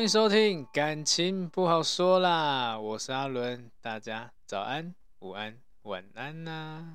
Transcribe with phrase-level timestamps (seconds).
[0.00, 6.94] 欢迎收听，感情不好说啦，我是阿伦，大家早安、午安、晚安呐、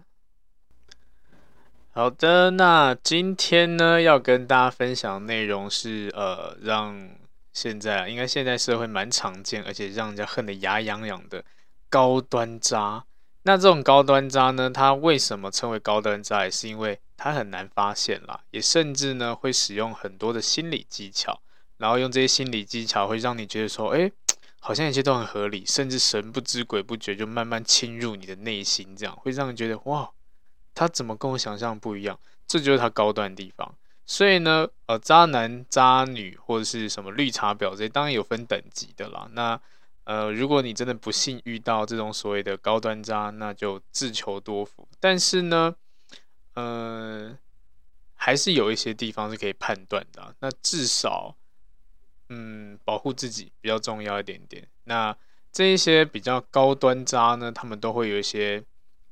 [1.92, 7.12] 好的，那今天呢要跟大家分享的内容是，呃，让
[7.54, 11.46] 现在应该现在社会蛮常见，而且让人家恨得牙痒痒的
[11.92, 13.06] 高端渣。
[13.44, 16.46] 那这种高端渣呢，它为什么称为高端渣？
[16.46, 21.40] 也是因为它很难发现啦，也甚至呢会使用很多的心理技巧。
[21.78, 24.10] 然后用这些心理技巧，会让你觉得说，哎，
[24.62, 30.10] 好像一切都很合理，甚至神不知鬼不觉就慢慢侵入你的内心，这样会让你觉得，哇，
[30.74, 32.18] 他怎么跟我想象不一样？
[32.48, 33.76] 这就是他高端的地方。
[34.06, 39.28] 所以呢，呃，渣男、渣女或者是什么绿茶婊这些，当然有分等级的啦。
[39.34, 39.60] 那
[40.06, 44.88] 呃，如果你真的不幸遇到这种所谓的高端渣，那就自求多福。
[45.00, 45.76] 但是呢，
[46.54, 47.38] 呃，
[48.14, 50.36] 还是有一些地方是可以判断的。
[50.40, 51.36] 那至少。
[52.30, 54.68] 嗯，保护自己比较重要一点点。
[54.86, 55.16] 那
[55.52, 58.64] 这一些比较高端渣呢，他们都会有一些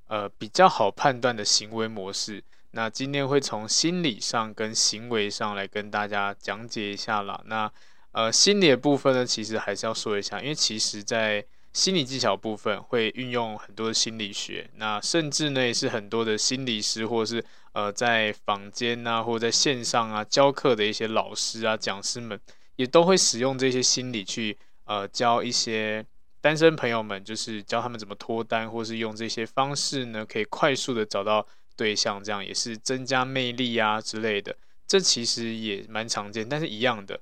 [0.07, 2.43] 呃比较好判断的行为模式。
[2.71, 7.39] 那今天会从心理上跟行为上来跟大家讲解一下啦。
[7.45, 7.71] 那
[8.13, 22.39] 呃心理的部分呢，其实还是要说一下，因为其实在心理技巧部分会运用很多的心理学，那甚至呢也是很多的心理师或者是呃在坊间啊或者在线上啊教课的一些老师啊讲师们。
[22.75, 26.05] 也都会使用这些心理去呃教一些
[26.41, 31.45] 单身朋友们，就是教他们怎么脱单，或是用这些方式呢，可以快速的找到
[31.75, 34.55] 对象，这样也是增加魅力啊之类的。
[34.87, 37.19] 这其实也蛮常见，但是一样的，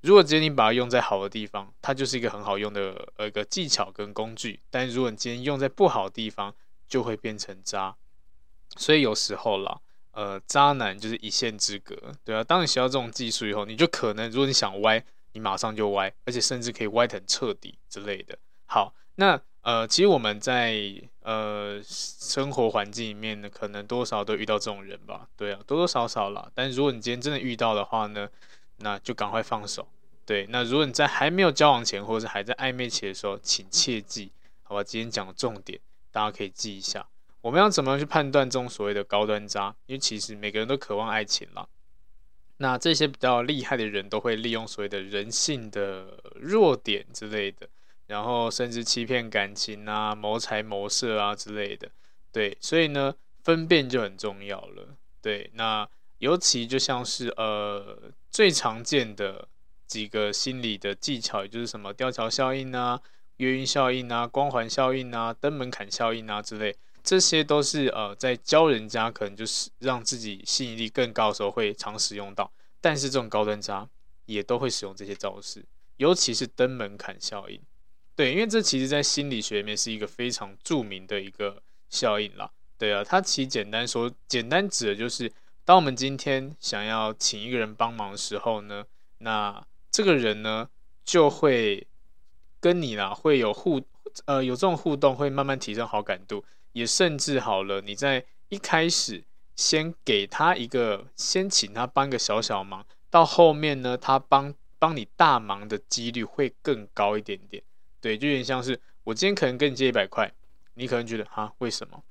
[0.00, 6.54] 如果今天你把它用在好的地方，它就是一个很好用的呃一个技巧跟工具；但如果你今天用在不好的地方，
[6.86, 7.96] 就会变成渣。
[8.76, 9.80] 所以有时候啦。
[10.12, 12.42] 呃，渣男就是一线之隔，对啊。
[12.42, 18.36] 当你学到这种技术以后，你就可能，如果你想歪，你马上就歪，而且甚至可以歪得很彻底之类的。
[18.66, 20.74] 好，那呃，其实我们在
[21.20, 26.50] 呃生活环境里面呢，可能多少都遇到这种人吧，对啊，多多少少啦。
[26.54, 28.28] 但如果你今天真的遇到的话呢，
[28.78, 29.86] 那就赶快放手。
[30.26, 34.32] 对，那如果你在还没有交往前，或者是还在暧昧期的时候，请切记，
[34.62, 34.82] 好吧？
[34.82, 37.06] 今天讲的重点，大家可以记一下。
[37.42, 39.74] 我们要怎么样去判断这种所谓的高端渣？
[39.86, 41.66] 因为其实每个人都渴望爱情啦。
[42.58, 47.66] 那这些比较厉害的人都会利用所谓的人性的弱点之类的，
[48.06, 51.88] 然后甚至欺骗感情啊、谋财谋色啊之类的。
[52.30, 54.96] 对，所以呢，分辨就很重要了。
[55.22, 59.48] 对，那尤其就像是呃最常见的
[59.86, 63.00] 几个心理的技巧，也就是什么吊桥效应啊、
[63.38, 66.76] 月晕效应啊、光环效应啊、登门槛效应啊之类。
[67.10, 73.88] 这些都是呃，在教人家可能就是让自己吸引力更高的时候会常使用到，但是这种高端渣
[74.26, 75.64] 也都会使用这些招式，
[75.96, 77.60] 尤其是登门槛效应。
[78.14, 82.48] 对，因为这其实在心理学里面是一个非常著名的一个效应啦。
[82.78, 85.32] 对啊，它其实简单说，简单指的就是，
[85.64, 88.84] 当我们今天想要请一个人帮忙的时候呢，
[89.18, 90.68] 那这个人呢
[91.04, 91.88] 就会
[92.60, 93.82] 跟你啦，会有互
[94.26, 96.44] 呃有这种互动，会慢慢提升好感度。
[96.72, 99.24] 也甚至好了，你在一开始
[99.56, 107.60] 先给他一个，先请他帮个小小忙，到后面呢，他帮帮你大忙的几率会更高一点点。
[108.00, 110.32] 对，就有点像是我今天可能跟你借一百块，
[110.74, 112.04] 你可能觉得啊，为什么？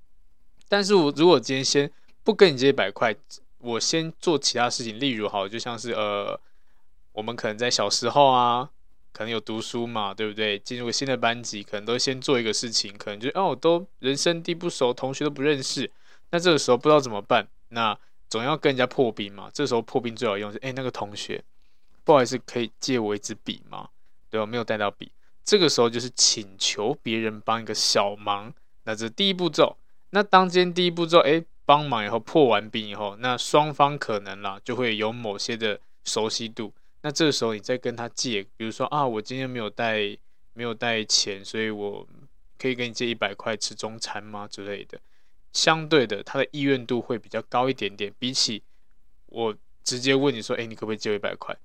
[0.68, 1.90] 但是我如果今天先
[2.26, 3.16] 不跟你借一百块，
[3.60, 6.38] 我先做其他事情，例如好，就像是呃，
[7.14, 8.72] 我们可能在小时候啊。
[9.12, 10.58] 可能有读书嘛，对不对？
[10.60, 15.92] 进入新的班级，可能都先做一个事情，可能就哦，都人生地不熟，同学都不认识。
[16.32, 17.98] 那这个时候不知道怎么办，那
[18.30, 19.50] 总要跟人家破冰嘛。
[19.54, 21.44] 这时候破冰最好用是，哎，那个同学，
[22.04, 23.90] 不好意思，可以借我一支笔吗？
[24.30, 24.46] 对我？
[24.46, 25.12] 没有带到笔，
[25.44, 28.54] 这个时候就是请求别人帮一个小忙。
[28.84, 29.76] 那这是第一步骤。
[30.12, 36.74] 那当今天第一步骤，哎，帮忙以后破完冰以后，那双方可能啦就会有某些的熟悉度。
[37.02, 40.18] 那这个时候你再跟他借，比如说啊，我今天没有带
[40.54, 42.08] 没有带钱，所以我
[42.58, 45.00] 可以跟你借一百块吃中餐吗之类的。
[45.54, 48.62] 相对的，他的意愿度会比较高一点点，比起
[49.28, 51.58] 我直接问你说，哎，你可不可以借我一百块？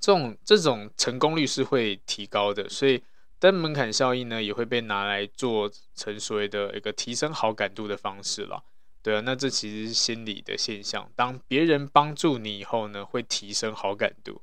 [0.00, 3.02] 这种这种成功率是会提高的，所以
[3.38, 8.64] 登门槛效应呢，也会被拿来做成所谓的一个提升好感度的方式了。
[9.00, 11.10] 对啊，那这其实是心理的现象。
[11.14, 14.42] 当别人帮助你以后呢，会提升好感度。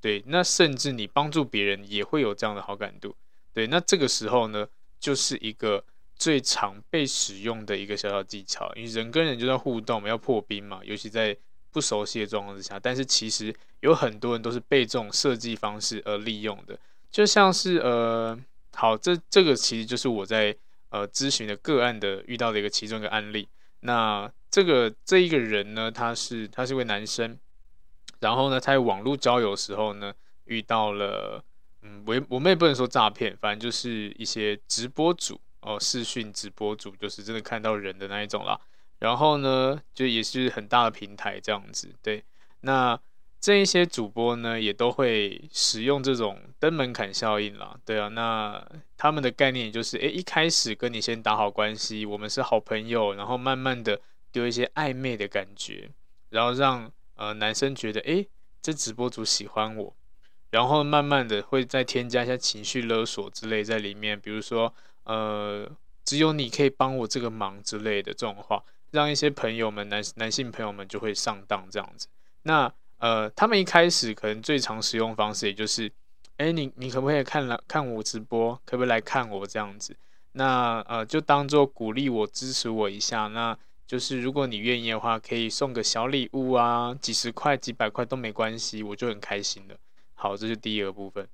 [0.00, 3.14] 对，那甚至你帮助别人也会有这样的好感度。
[3.52, 4.66] 对，那这个时候呢，
[4.98, 5.84] 就是一个
[6.16, 8.72] 最常被使用的一个小小技巧。
[8.74, 11.36] 因为人跟人就在互动，要破冰嘛，尤其在
[11.70, 12.80] 不熟悉的状况之下。
[12.80, 16.76] 但是其实有很多人都是被这种设计方式而利用的。
[17.10, 18.36] 就像是呃，
[18.72, 20.56] 好，这这个其实就是我在
[20.88, 23.46] 呃咨询的个案的遇到的一个其中一个案例。
[23.80, 27.38] 那这个这一个人呢，他是他是一位男生，
[28.20, 30.12] 然后呢，他在网络交友时候呢，
[30.44, 31.44] 遇到了，
[31.82, 38.60] 嗯，我我们也不能说诈骗，反正就是一些直播主哦，视讯直播主，就是真的看到人的那一种啦。
[38.98, 42.24] 然后呢，就也是很大的平台这样子，对，
[42.60, 43.00] 那。
[43.40, 48.62] 这一些主播呢，也都会使用这种登门槛效应啦，对啊，那
[48.98, 53.98] 他们的概念就是，诶，一开始跟你先打好关系，我们是好朋友，然后慢慢的
[54.30, 55.90] 丢一些暧昧的感觉，
[56.28, 58.28] 然后让呃男生觉得，诶，
[58.60, 59.96] 这直播主喜欢我，
[60.50, 65.66] 然后慢慢的会再添加一些情绪勒索之类在里面，比如说，呃，
[66.04, 72.06] 只有你可以帮我这个忙之类的这种话，让一些朋友们男男性朋友们就会上当这样子，
[72.42, 72.70] 那。
[73.00, 75.90] 呃，他们一开始可能最常使用方式，也就是，
[76.36, 79.96] 哎，你你可不可以看来看我直播，可不可以来看我这样子？
[80.32, 83.26] 那呃，就当做鼓励我、支持我一下。
[83.26, 83.56] 那
[83.86, 89.74] 就是如果你愿意的话，可以送个小礼物啊，几十块、几百块都没关系，我就很开心了。
[90.14, 91.26] 好，这是第一个部分，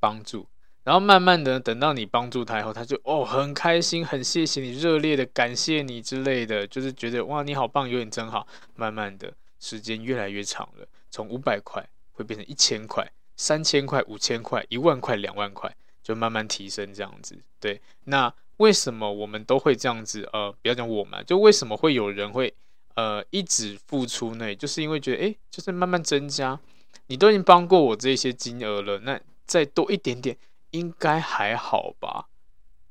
[0.00, 0.46] 帮助。
[0.82, 8.46] 然后慢慢的等到你帮助他以后，他就哦很开心，很谢谢你，热烈的感谢你之类的，就是觉得哇你好棒，有你真好。
[8.74, 9.32] 慢慢的。
[9.64, 17.42] 时间越来越长了，从五百块会变成一千块、三千块、五千块、一万块、两万块，就慢慢提升这样子。
[17.58, 20.28] 对，那为什么我们都会这样子？
[20.34, 22.54] 呃，不要讲我们，就为什么会有人会
[22.94, 24.54] 呃一直付出呢？
[24.54, 26.60] 就是因为觉得，诶，就是慢慢增加，
[27.06, 30.36] 你都已经帮过我这些金额了，那再多一点点
[30.72, 32.28] 应该还好吧？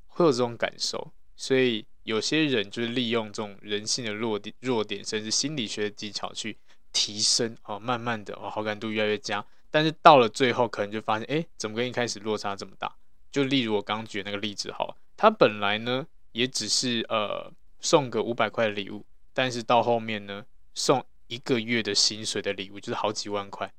[0.08, 1.86] 会有这种感受，所以。
[2.04, 6.58] 有些人就是利用这种人性的弱点、弱点，甚至心理学的技巧去
[6.92, 9.46] 提升哦，慢慢的哦，好感度越来越佳。
[9.72, 12.94] 但是到了最后，可能就发现，哎，怎么跟一开始落差这么大？
[13.32, 19.04] 就例如我刚举的那个例子，好，他本来呢也只是呃送个五百块的礼物，
[19.34, 20.46] 但是到后面呢
[20.76, 23.74] 送一个月的薪水的礼物，就是好几万块。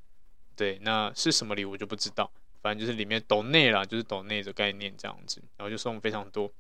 [0.57, 2.33] 对，那是什么礼物就不知道，
[2.63, 6.51] 反正就是里面抖内啦，就是抖内的概念这样子，然后就送非常多。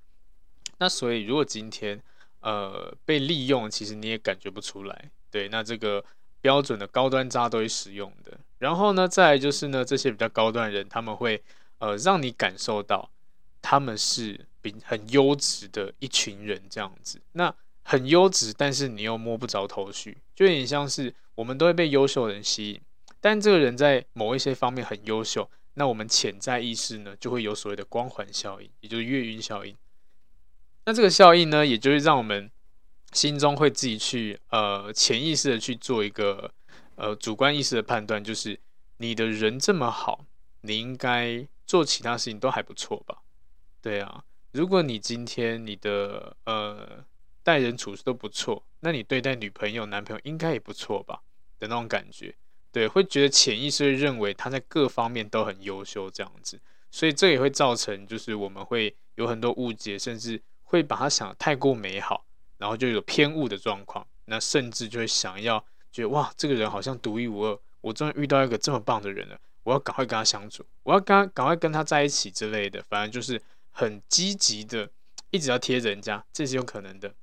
[0.78, 2.00] 那所以，如果今天，
[2.40, 5.48] 呃，被利用，其实你也感觉不出来，对。
[5.48, 6.04] 那这个
[6.40, 8.38] 标准的高端渣都会使用的。
[8.58, 11.42] 然后呢，再就是呢，这些比较高端人，他们会，
[11.78, 13.10] 呃，让你感受到
[13.62, 17.20] 他们是比很优质的一群人这样子。
[17.32, 22.80] 那很优质，但是你又摸不着头绪，就有点像是我们都会被优秀人吸引，
[23.20, 29.76] 但这个人在某一些方面很优秀，那我们潜在意识呢，就会有所谓的光环效应，也就是月晕效应。
[30.86, 32.50] 那这个效应呢，也就是让我们
[33.12, 36.52] 心中会自己去呃潜意识的去做一个
[36.96, 38.60] 呃主观意识的判断，就是
[38.98, 40.26] 你的人这么好，
[40.60, 43.22] 你应该做其他事情都还不错吧？
[43.80, 47.02] 对啊，如果你今天你的呃
[47.42, 51.22] 待人处事都不错，那你对待女朋友、男朋友应该也不错吧？
[51.58, 52.34] 的那种感觉，
[52.70, 56.60] 对，会觉得潜意识会认为他在各方面都很优秀这样子，
[56.90, 60.42] 所以这也会造成就是我们会有很多误解，甚至。
[60.74, 62.24] 会把它想得太过美好，
[62.58, 73.40] 然后就有偏误的状况，那甚至就会想要觉得哇，这个人好像独一无二，我终于遇到一个这么棒的人了，我要赶快跟他相处，我要跟他赶快跟他在一起之类的，反正就是
[73.70, 74.90] 很积极的，
[75.30, 77.14] 一直要贴着人家，这是有可能的。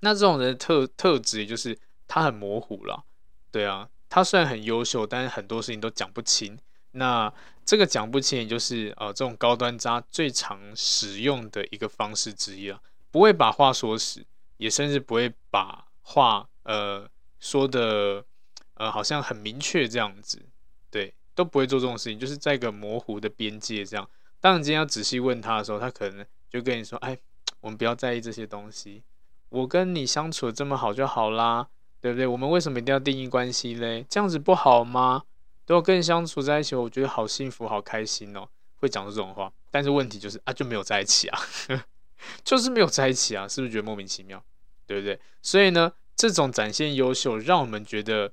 [0.00, 3.04] 那这种人的特特质，也就是他很模糊了，
[3.50, 6.58] 对啊，他虽然很优秀，但是很多事情都讲不清。
[6.96, 7.32] 那
[7.64, 14.24] 这个讲不清，也就是呃，这种高端渣最常使用的一个方式之一了，不会把话说死，
[14.56, 17.08] 也甚至不会把话呃
[17.40, 18.24] 说的
[18.74, 20.40] 呃好像很明确这样子，
[20.90, 24.08] 对，都不会做这种事情，就是在一个模糊的边界这样。
[24.40, 27.18] 当你今天要仔细问他的时候，他可能就跟你说：“哎，
[27.60, 29.02] 我们不要在意这些东西，
[29.48, 31.66] 我跟你相处的这么好就好啦，
[32.00, 32.26] 对不对？
[32.26, 34.06] 我们为什么一定要定义关系嘞？
[34.08, 35.24] 这样子不好吗？
[35.66, 41.40] 都跟你相处在一起，我觉得好幸福、好开心哦。”会讲这种话，但是问题就是啊，就没有在一起啊，
[42.44, 44.42] 就是没有在一起啊，是不是觉得莫名其妙？
[44.86, 45.18] 对不对？
[45.40, 48.30] 所以呢，这种展现优秀，让我们觉得，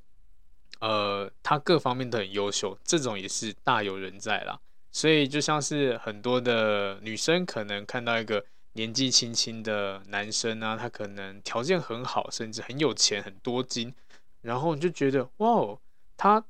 [0.81, 4.59] 呃，他各方面都很优秀，这种也是大有人在啦。
[4.91, 13.95] 所以就像是很多的女生可能看到一个年纪轻轻的男生啊，他可能条件很好，甚至很有钱、很多金，
[14.41, 15.79] 然后你就觉得哇哦，
[16.17, 16.43] 他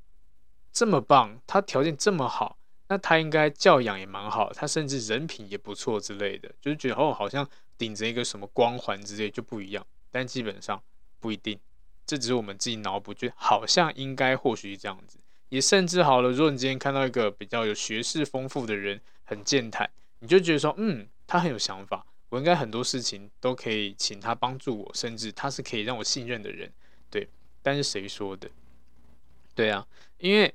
[0.74, 2.58] 这么棒，他条件这么好。
[2.88, 10.80] 那他应该教养也蛮好，他甚至人品也不错之类的，就是觉得哦，好像顶着一个什么光环之类就不一样，但基本上
[11.18, 11.58] 不一定，
[12.04, 16.30] 这只是我们自己脑补，觉得好像应该或许这样子，也甚至好了。
[16.30, 26.70] 如果你今天看到一个比较有学识丰富的人，很健谈，你就觉得说，嗯，他很有想法，我应该很多事情都可以请他帮助我，甚至他是可以让我信任的人，
[27.10, 27.26] 对。
[27.62, 28.50] 但是谁说的？
[29.54, 29.86] 对啊，
[30.18, 30.54] 因为。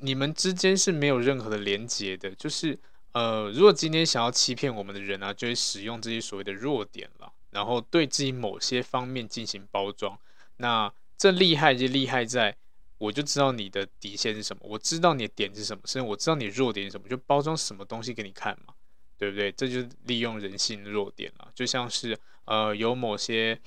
[0.00, 2.78] 你们之间是没有任何的连接的，就是
[3.12, 10.18] 呃，如果今天想要欺骗我们的人啊，就会使用这些所谓的弱点了，然后对自己某些方面进行包装。
[10.58, 12.54] 那这厉害就厉害在，
[12.98, 18.74] 我就知道你的底线是什么，我知道你的点是什么，甚至我知道你弱点是什么，就包装什么东西给你看嘛，
[19.16, 19.50] 对不对？
[19.52, 23.58] 这就是利用人性弱点了，就像是呃，有某些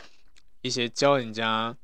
[0.61, 1.75] 一些教人家。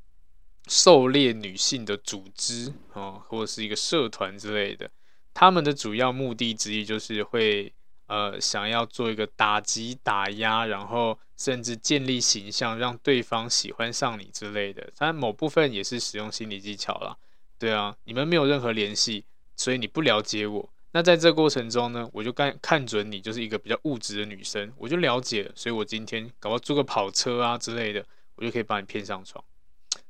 [0.68, 4.90] 狩猎女性的组织哦，或者是一个社团之类的，
[5.34, 7.74] 他们的主要目的之一就是会
[8.08, 14.90] 呃想要做一个打击、打压，然后甚至建立形象，让对方喜欢上你之类的。
[14.98, 17.16] 当然某部分也是使用心理技巧啦。
[17.60, 19.24] 对啊，你们没有任何联系，
[19.56, 20.70] 所以你不了解我。
[20.92, 28.04] 那在这过程中呢，我就看看准你就是一个比较物质的女生，我就了解了，所以我今天搞个租个跑车啊之类的，
[28.36, 29.44] 我就可以把你骗上床。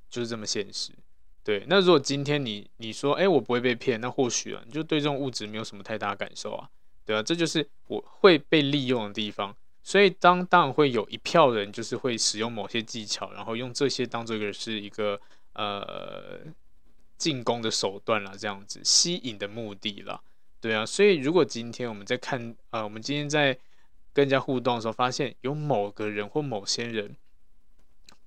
[0.09, 0.91] 就是这么现实，
[1.43, 1.65] 对。
[1.67, 6.69] 那如果今天你你说，哎，我不会被骗，那或许啊，你就对这种物质没有什么太大感受啊，
[7.05, 9.55] 对啊，这就是我会被利用的地方。
[9.83, 15.19] 所以当当然会有一票人，就是会使用某些技巧，然后用这些当做一个是一个
[15.53, 16.39] 呃
[17.17, 20.21] 进攻的手段啦，这样子吸引的目的啦，
[20.61, 20.85] 对啊。
[20.85, 23.53] 所以如果今天我们在看，呃，我们今天在
[24.13, 27.15] 跟人家互动的时候，发现有某个人或某些人。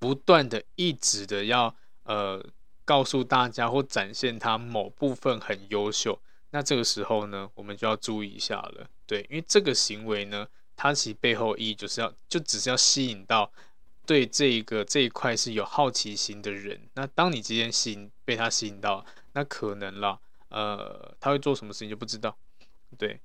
[0.01, 2.43] 不断的、一直的要呃
[2.83, 13.51] 告诉大家或展现他某部分很优秀，那这个时候呢，我们就要注意一下了，对，因为这个行为呢，它其实背后意义就是要就只是要吸引到
[14.07, 16.89] 对这一个这一块是有好奇心的人。
[16.95, 22.35] 那当你今天吸引被他吸引到，那可能啦，呃，他会做什么事情就不知道，
[22.97, 23.21] 对，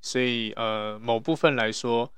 [0.00, 2.12] 所以呃某部分来说，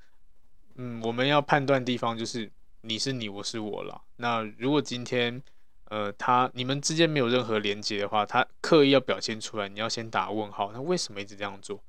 [0.77, 2.51] 嗯，我们要判断地方就是。
[2.83, 4.03] 你是你，我是我了。
[4.17, 5.43] 那如果今天，
[5.85, 10.73] 呃，他你们之间没有任何连接的话，他刻意要表现出来，你要先打问号。
[10.73, 11.83] 那为什么一直这样做？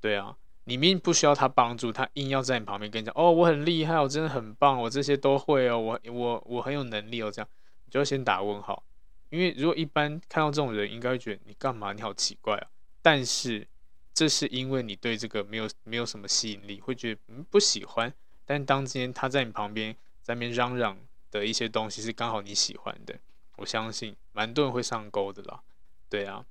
[0.00, 7.48] 对啊，你明明不需要他帮助，他硬要在你旁边跟你讲，哦，我很厉害，我真的很棒，我这些都会哦，我我我很有能力哦，这样
[7.84, 8.82] 你就要先打问号。
[9.28, 11.92] 因为如果一般看到这种人，应该会觉得你干嘛？
[11.92, 12.66] 你好奇怪啊。
[13.02, 13.68] 但是
[14.14, 18.12] 这是因为你对这个没有没有什么吸引力，会觉得嗯不喜欢。
[18.46, 19.94] 但当今天他在你旁边。
[20.30, 20.96] 在那边嚷嚷
[21.32, 23.18] 的一些东西是刚好你喜欢的，
[23.56, 25.60] 我相信蛮多人会上钩的啦。
[26.08, 26.46] 对啊，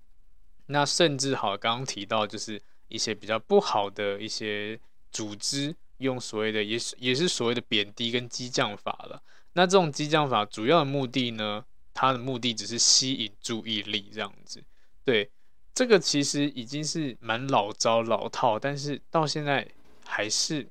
[0.65, 4.77] 那甚至好，刚刚提到就是一些比较不好的一些
[5.13, 9.24] 组织，用所谓的也是也是所谓的贬低跟激将法了。
[9.53, 14.62] 那这种激将法主要的目的呢，它的目的只是吸引注意力这样子。
[15.05, 15.31] 对，
[15.74, 19.65] 这个其实已经是蛮老招老套，但是到现在
[20.05, 20.67] 还是。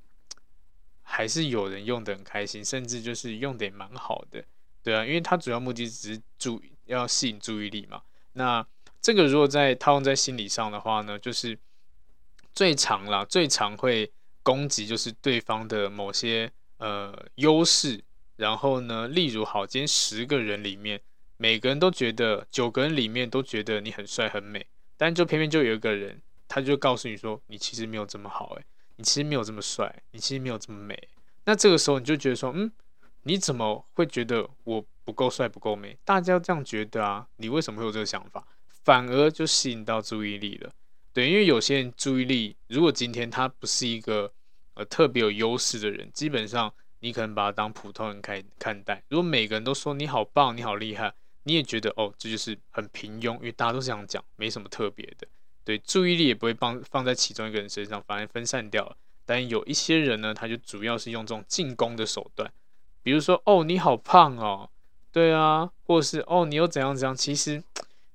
[1.10, 4.44] 还是有人用得很开心，甚至就是用得也蛮好的，
[4.82, 8.02] 对啊，因为它主要目的只是注要吸引注意力嘛。
[8.34, 8.64] 那
[9.00, 11.58] 这个如果在套用在心理上的话呢，就是
[12.52, 14.12] 最常啦，最常会
[14.42, 18.04] 攻击就是对方的某些呃优势。
[18.36, 21.00] 然后呢，例如好，今天十个人里面，
[21.38, 28.64] 每个人都觉得九个人里面都觉得你很帅很美，但就偏偏就有一个人，他就告诉你说，你其实没有这么好，诶。
[28.98, 31.08] 你其实没有这么帅，你其实没有这么美。
[31.44, 32.70] 那这个时候你就觉得说，嗯，
[33.22, 35.96] 你怎么会觉得我不够帅、不够美？
[36.04, 38.46] 大家这样觉得啊，你为什么会有这个想法？
[38.84, 40.70] 反而就吸引到注意力了。
[41.12, 44.32] 对，因为有些人注意力，如果今天他不是一个
[44.74, 49.02] 呃特别有优势的人，基本上你可能把他当普通人看看待。
[49.08, 51.14] 如果每个人都说你好棒，你好厉害，
[51.44, 55.26] 你也觉得哦，这就是很平庸，因为大家都这样讲，没什么特别的。
[55.68, 58.96] 对，注意力也不会放放在其中一个人身上，反而分散掉了。
[59.26, 62.50] 但有一些人呢，他就主要是用这种进攻的手段，
[63.02, 64.70] 比如说哦，你好胖哦，
[65.12, 67.62] 对啊，或者是哦，你又怎样怎样，其实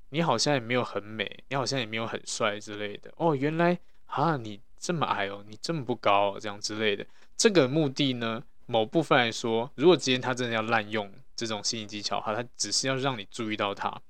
[0.10, 3.14] 你好像也没有很美，你好像也没有很帅之类的。
[3.18, 7.06] 哦，原来啊，你这么矮哦，你这么不高哦，这样之类的。
[7.38, 14.02] 这个目的呢，某部分来说，如果今天他真的要滥用这种心理技巧的话，他只是要让你注意到他，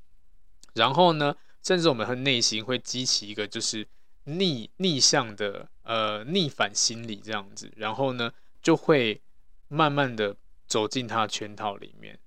[0.75, 3.87] 然后呢，甚至我们和内心会激起一个就是
[4.25, 9.21] 逆逆向的呃逆反心理这样子，然后呢，就会
[9.69, 10.35] 慢慢的
[10.67, 12.19] 走进他的圈套里面。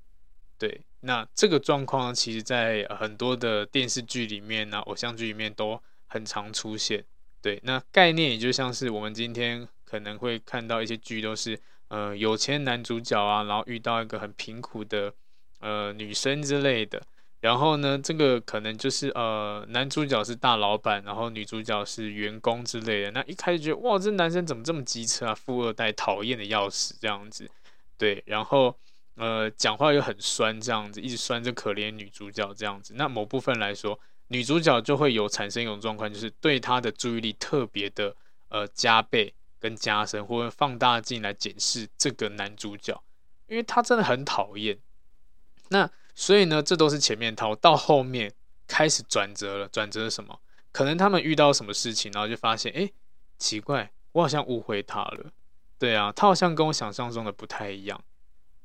[0.59, 7.05] 对，那这个状况其实在很多的电视剧里面呢、啊，偶像剧里面都很常出现。
[7.43, 15.13] 对，那概念也就像是我们今天可能会看到一些剧，都是呃有钱男主角啊，然后遇到一个很贫苦的
[15.61, 17.03] 呃女生之类的，
[17.41, 23.11] 然后呢，这个可能就是呃男主角是大老板，然后女主角是员工之类的。
[23.13, 27.49] 那一开始觉得哇，这男生怎么这么机车啊，富二代，讨厌的要死这样子。
[27.97, 28.77] 对，然后
[29.15, 32.95] 呃讲话又很酸这样子，一直酸着可怜女主角这样子。
[32.97, 33.99] 那某部分来说。
[34.29, 38.13] 女主角就会有产生一种状况，就是对他的注意力特别的
[38.49, 43.01] 呃加倍跟加深，或者放大镜来检视这个男主角，
[43.47, 44.77] 因为他真的很讨厌。
[45.69, 48.33] 那所以呢，这都是前面套，到后面
[48.67, 49.69] 开始转折了。
[49.69, 50.41] 转折是什么？
[50.73, 52.91] 可能他们遇到什么事情，然后就发现，哎，
[53.39, 55.31] 奇怪，我好像误会他了。
[55.79, 58.03] 对啊，他好像跟我想象中的不太一样。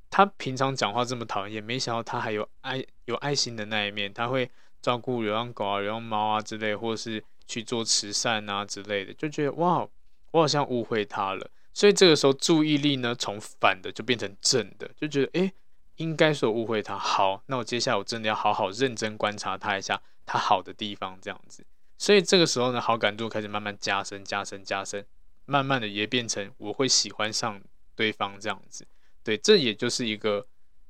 [0.10, 4.50] 他平常讲话这么讨厌，没想到他还有爱有爱心的那一面，他会。
[4.81, 9.88] 照顾流浪狗啊、流浪猫啊之类，或是去做慈善啊之类的，就觉得哇，
[10.31, 11.51] 我好像误会他了。
[11.72, 15.53] 所以这个时候注意力呢，从反的就变成正的，就觉得诶，
[16.01, 16.98] 应该是我误会他。
[16.98, 21.66] 好，那我接下来我真的要好好认真观察他一下，他好的地方这样子。
[21.98, 25.05] 所以这个时候呢，好感度开始慢慢加深、加深、加深，
[25.46, 27.61] 慢慢的也变成我会喜欢上
[27.96, 28.87] 对方这样子。
[29.24, 30.48] 对，这也就是一个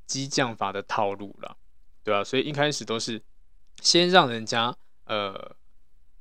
[0.08, 1.58] 激将法的套路了，
[2.04, 2.24] 对吧？
[2.24, 3.22] 所以一开始都是。
[3.82, 5.56] 先让人家呃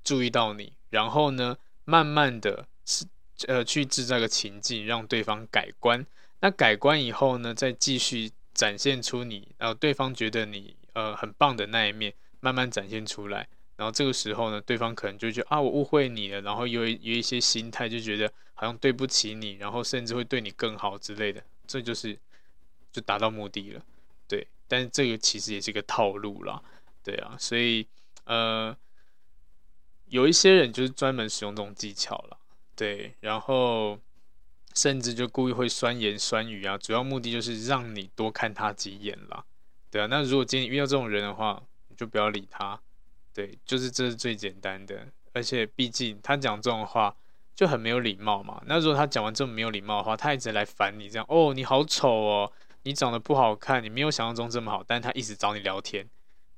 [0.02, 3.04] 注意到你，然后呢，慢慢的是
[3.48, 6.06] 呃去制造个情境，让对方改观。
[6.38, 13.48] 那改观以后呢，再继续展现出你然后对方觉得你呃很棒的那一面，慢慢展现出来。
[13.76, 21.42] 然后这个时候呢，对方可能就觉得啊我误会你了，然后有有一些心态就觉得好像对不起你，然后甚至会对你更好之类的。
[21.66, 22.14] 这就是
[22.92, 23.82] 就达到目的了，
[24.28, 24.46] 对。
[24.68, 26.62] 但是这个其实也是一个套路啦。
[27.02, 27.86] 对啊，所以
[28.24, 28.76] 呃，
[30.08, 32.36] 有一些人就是专门使用这种技巧了，
[32.76, 33.98] 对，然后
[34.74, 39.44] 甚至就故意会酸言酸语啊，主要目的就是让你多看他几眼啦，
[39.90, 40.06] 对啊。
[40.06, 42.80] 那如果今天遇到这种人的话，你就不要理他，
[43.34, 45.06] 对，就是这是最简单的。
[45.32, 47.14] 而且毕竟他讲这种话
[47.54, 48.62] 就很没有礼貌嘛。
[48.66, 52.52] 那如果他讲完这么没有礼貌的话，他一直来烦你，这样哦，你好丑哦，
[52.82, 56.08] 你长得不好看，你没有想象中这么好，但他一直找你聊天。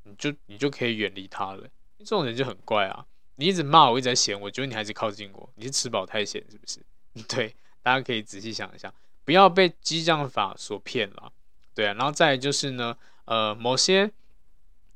[0.05, 1.63] 你就你就可以远离他了，
[1.99, 3.07] 这种人就很怪啊！
[3.37, 6.85] 你一直骂我，一直在嫌我，觉得你还是靠近我，你是吃饱太闲是不是？
[7.29, 8.93] 对，大家可以仔细想一下，
[9.25, 11.33] 不要被激将法所骗了。
[11.75, 14.11] 对啊，然后再就是呢，呃，某些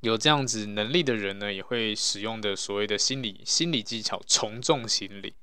[0.01, 5.35] 有这样子能力的人呢，也会使用的所谓的心理心理技巧——从众心理。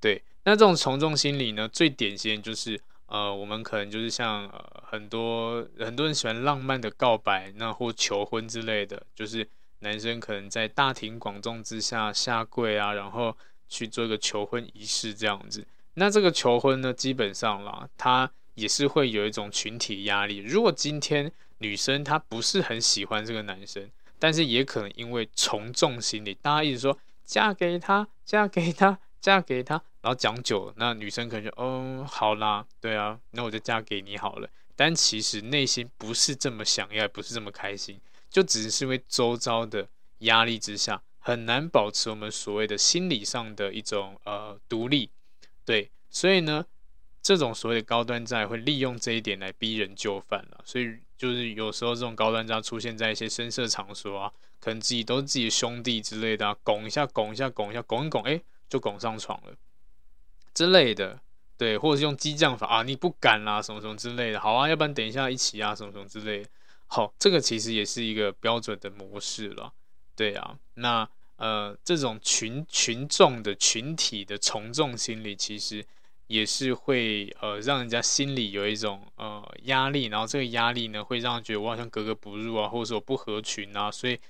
[0.00, 2.80] 对，那这种从众心理呢，最典型就是。
[3.12, 9.44] 呃，我们可能就是像呃很多很多人喜欢浪漫的告白，那或求婚之类的，就是
[9.80, 13.36] 男生可能在大庭广众之下下跪啊，然后
[13.68, 15.66] 去做一个求婚仪式这样子。
[16.00, 20.38] 那这个求婚呢，基本上啦，他也是会有一种群体压力。
[20.38, 23.86] 如果今天女生她不是很喜欢这个男生，
[24.18, 29.74] 但是也可能因为从众心理，大家一直说嫁给他，嫁给他，嫁给他。
[30.00, 34.48] 然后讲久了，那女生可能就，哦，好啦，对啊，那我就嫁给你好了。
[34.74, 39.86] 但其实内心不是这么想要，也不是这么开心，就只是因为周遭的
[40.20, 45.10] 压力之下，很难保持我们所谓的心理上的一种呃独立。
[45.70, 46.66] 对，所以呢，
[47.22, 50.60] 这种所谓的高端债会利用这一点来逼人就范了。
[50.64, 59.54] 所以就是有时候这种高端债出现在一些声色场所啊，可能自己都是自己的兄弟之类的啊，拱一下，拱一下，拱一下，拱一拱，哎，就拱上床了。
[60.52, 61.20] 之类的，
[61.56, 66.44] 对，或者是用激将法啊，你不敢啦，什么什么之类的，好啊，要不然等一下一起啊，什么什么之类，
[66.88, 69.72] 好，这个其实也是一个标准的模式了，
[70.16, 71.08] 对啊，那
[71.40, 75.82] 呃，这种群群众的群体的从众心理，其实
[76.26, 84.20] 也是会呃让人家心里有一种呃压力，然后这个压力呢会让人觉得我好像格格不入啊，或者说不合群啊，所以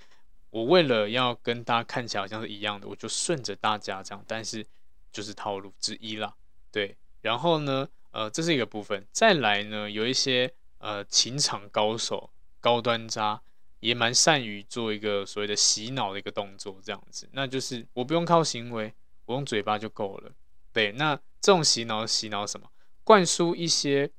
[0.50, 4.64] 我为了要跟大家看起来好像是一样的，我就顺着大家这样，但是
[5.10, 6.32] 就是套路之一啦，
[6.70, 6.96] 对。
[7.22, 13.42] 然后呢，呃，这是一个部分，再来呢，有一些呃情场高手、高端渣。
[13.80, 18.92] 也蛮善于做一个所谓的洗脑的一个动作，这样子，那就是我不用靠行为，
[19.24, 20.30] 我用嘴巴就够了。
[20.72, 22.70] 对，那这种洗脑洗脑什么？
[23.02, 24.10] 灌输一些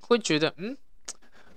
[0.00, 0.76] 会觉得嗯，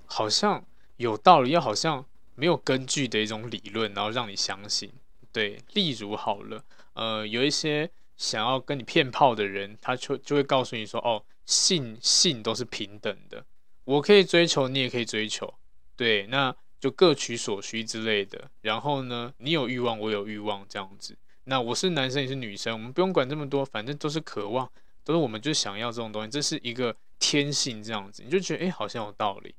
[0.06, 0.64] 好像
[0.96, 2.04] 有道理，又好像
[2.34, 4.90] 没有根据的一种理论，然后让你相信。
[5.30, 13.44] 对，例如好了，呃，有一些想要跟你骗炮的人，他就就会告诉你说，哦，性性都是平等的，
[13.84, 15.52] 我可以追求，你也可以追求。
[15.94, 16.56] 对，那。
[16.80, 21.14] 就各取所需之类的，然后呢，你有欲望，我有欲望，这样子。
[21.44, 24.70] 那我是男生，你是女生，我们不用管这么多，反正都是渴望，
[25.04, 29.54] 都是我们就想要这种东西，这是一个天性，这样子，你就觉得诶，好像有道理。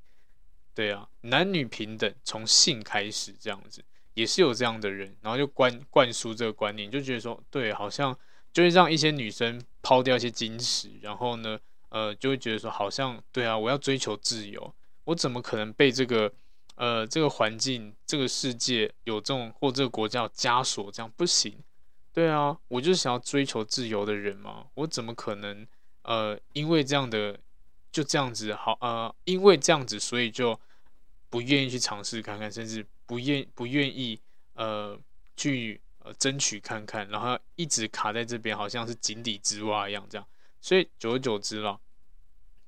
[0.74, 3.84] 对啊，男女平等，从性开始，这样子
[4.16, 8.18] 也是有这样的人，然后就灌灌输这个观念，就觉得说，对，好像
[8.52, 16.34] 就会让一些女生抛掉一些矜持，然后呢，呃，就会觉得说，好像对啊，我要追求自由，我怎么可能被这个。
[16.76, 21.58] 呃，这个环境、这个世界有这种或这个国家有枷锁，这样不行。
[22.14, 25.66] 对啊，我就是想要追求自由的人嘛，我怎么可能
[26.02, 27.40] 呃，因为这样的
[27.92, 30.60] 就这样子好呃，因为这样子，所以就
[31.30, 34.20] 不愿意去尝试看看，甚至不愿不愿意
[34.56, 35.00] 呃
[35.38, 40.28] 去呃争取看看，然后一直卡在这边，好像是井底之蛙一样这样。
[40.60, 41.80] 所以久而久之了。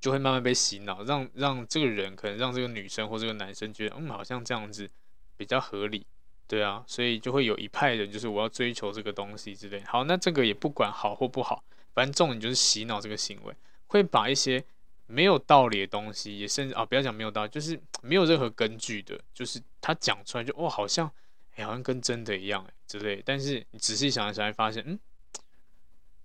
[0.04, 4.90] 就会慢慢被洗脑，让让这个人可能让这个女生或这个男生觉得，嗯，好像这样子
[5.38, 6.06] 比较合理，
[6.46, 9.80] 对啊，所以就会有一派人就是我要追求这个东西之类。
[9.84, 11.64] 好，那这个也不管好或不好，
[11.94, 13.56] 反正重点就是洗脑这个行为，
[13.88, 14.62] 会把一些
[15.08, 21.10] 没有道理的东西，也甚至啊，不要讲没有道理，就是没有任何根据的，就是他讲出来就哦，好像
[21.56, 23.24] 哎，好像跟真的一样哎之类。
[23.26, 25.00] 但是你仔细想一想，会发现，嗯，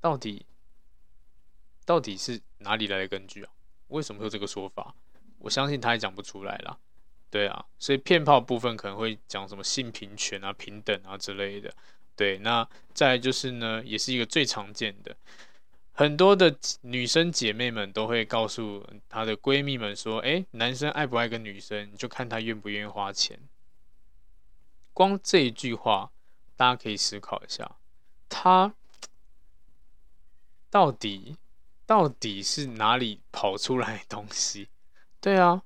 [0.00, 0.44] 到底
[1.86, 3.52] 到底是哪里来的根据啊？
[3.88, 4.94] 为什么会有这个说法？
[5.38, 6.78] 我相信他也讲不出来啦。
[7.30, 11.72] 对啊，所以骗炮部分可能会讲什么性平权啊、平等啊之类的。
[12.16, 15.14] 对，那再就是呢，也是一个最常见的，
[15.92, 23.38] 很多的女生姐妹们都会告诉她的闺蜜们说：“诶，男生爱不爱个女生，你就看他愿不愿意花钱。”
[24.94, 26.10] 光这一句话，
[26.56, 27.76] 大家可以思考一下，
[28.28, 28.74] 他
[30.70, 31.36] 到底？
[31.88, 34.68] 到底是哪里跑出来的东西？
[35.22, 35.62] 对啊，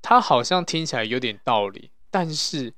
[0.00, 2.72] 他好像听起来有点道理，但是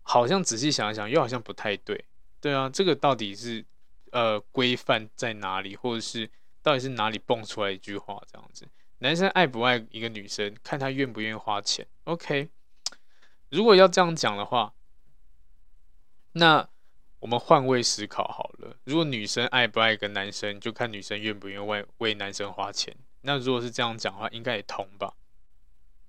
[0.00, 2.06] 好像仔细想一想，又好像不太对。
[2.40, 3.62] 对啊，这个到底是
[4.10, 6.30] 呃规范在哪里，或者是
[6.62, 8.66] 到底是哪里蹦出来一句话这样子？
[9.00, 11.86] 男生爱不爱一个女生，看他愿不愿意花钱。
[12.04, 12.48] OK，
[13.50, 14.72] 如果要这样讲的话，
[16.32, 16.70] 那。
[17.20, 22.96] 我们换位思考好了，如果女生爱不爱一个男生，就看女生愿不愿意为为男生花钱。
[23.22, 25.14] 那如果是这样讲的话，应该也通吧？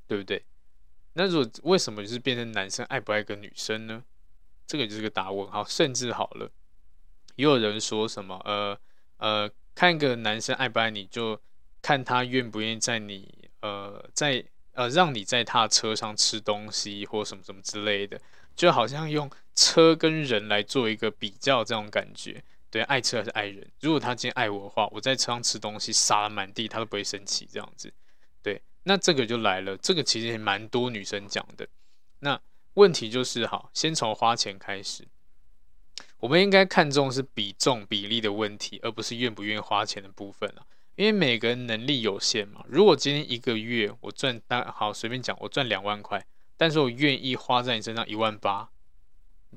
[0.07, 0.45] 对不对？
[1.13, 4.03] 那如果为什么就是变成男生爱不爱一个女生呢？
[4.67, 5.63] 这个就是个大问号。
[5.63, 6.51] 甚至好了，
[7.35, 8.79] 也有人说什么呃
[9.17, 11.41] 呃，看一个男生爱不爱你，就
[11.81, 18.21] 看他愿不愿意在你呃在呃让你在他车上吃东西或什么什么之类的。
[18.55, 22.41] 就好像用车跟人来做一个比较，这种感觉，
[22.71, 23.67] 对，爱车还是爱人？
[23.81, 27.91] 如果他今天爱我的话，我在车上吃东西撒了满地，他都不会生气，这样子，
[28.41, 28.61] 对。
[28.83, 31.67] 那这个就来了，这个其实也蛮多女生讲的。
[32.19, 32.39] 那
[32.75, 35.05] 问题就是，好，先从花钱开始，
[36.19, 40.63] 我们应该看重是比重比例的问题，而不是愿不愿意花钱的部分啊。
[40.95, 42.63] 因为每个人能力有限嘛。
[42.67, 46.25] 如果今天一个月我赚单，好，随便讲，我赚两万块。
[46.57, 48.69] 但是我愿意花在你身上一万八，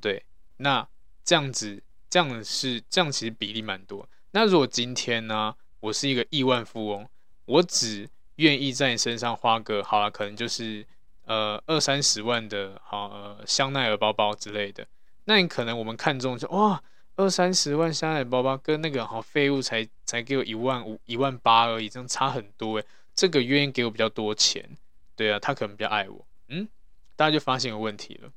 [0.00, 0.24] 对，
[0.56, 0.86] 那
[1.24, 4.08] 这样子，这样是这样，其实比例蛮多。
[4.32, 7.08] 那如果今天呢，我是一个亿万富翁，
[7.44, 10.86] 我只愿意在你身上花个好了，可能就是
[11.24, 14.86] 呃二三十万的好呃香奈儿包包之类的。
[15.24, 16.82] 那你可能我们看中就哇
[17.16, 22.86] 二三十万香奈儿包包跟那个好废物才才给我一万五一万八而已，这样差很多诶。
[23.14, 24.76] 这个愿意给我比较多钱，
[25.14, 26.66] 对啊，他可能比较爱我，嗯。
[27.14, 28.32] 大家就发现个问题了，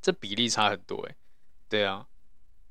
[0.00, 1.14] 这比例差很多诶，
[1.68, 2.06] 对啊，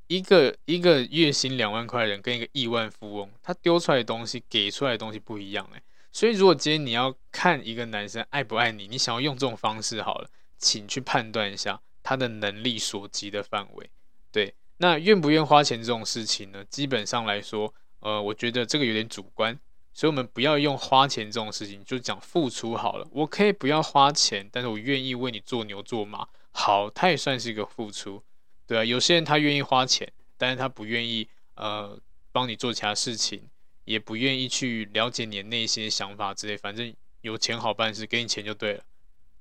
[0.07, 5.81] 一个一个月薪两万块的人跟一个亿万富翁，他丢出来的东西给出来的东西不一样诶。
[6.11, 13.89] 所以如果今天你要看一个男生爱不爱你，你想要用这种方式好了，请去判断一下他的能力所及的范围。
[14.31, 16.65] 对，那愿不愿花钱这种事情呢？
[16.65, 19.59] 基本上来说，呃，我觉得这个有点主观，
[19.93, 23.07] 所以我们不要用花钱这种事情，就讲付出好了。
[23.11, 26.27] 我可以不要花钱，但是我愿意为你做牛做马，
[26.59, 28.21] 好，他也算是一个付出，
[28.67, 28.83] 对啊。
[28.83, 31.97] 有些人他愿意花钱，但是他不愿意呃
[32.33, 33.49] 帮你做其他事情，
[33.85, 38.83] 也不愿意去了解你的内心想法之类，反正有钱好办事，给你钱就对了，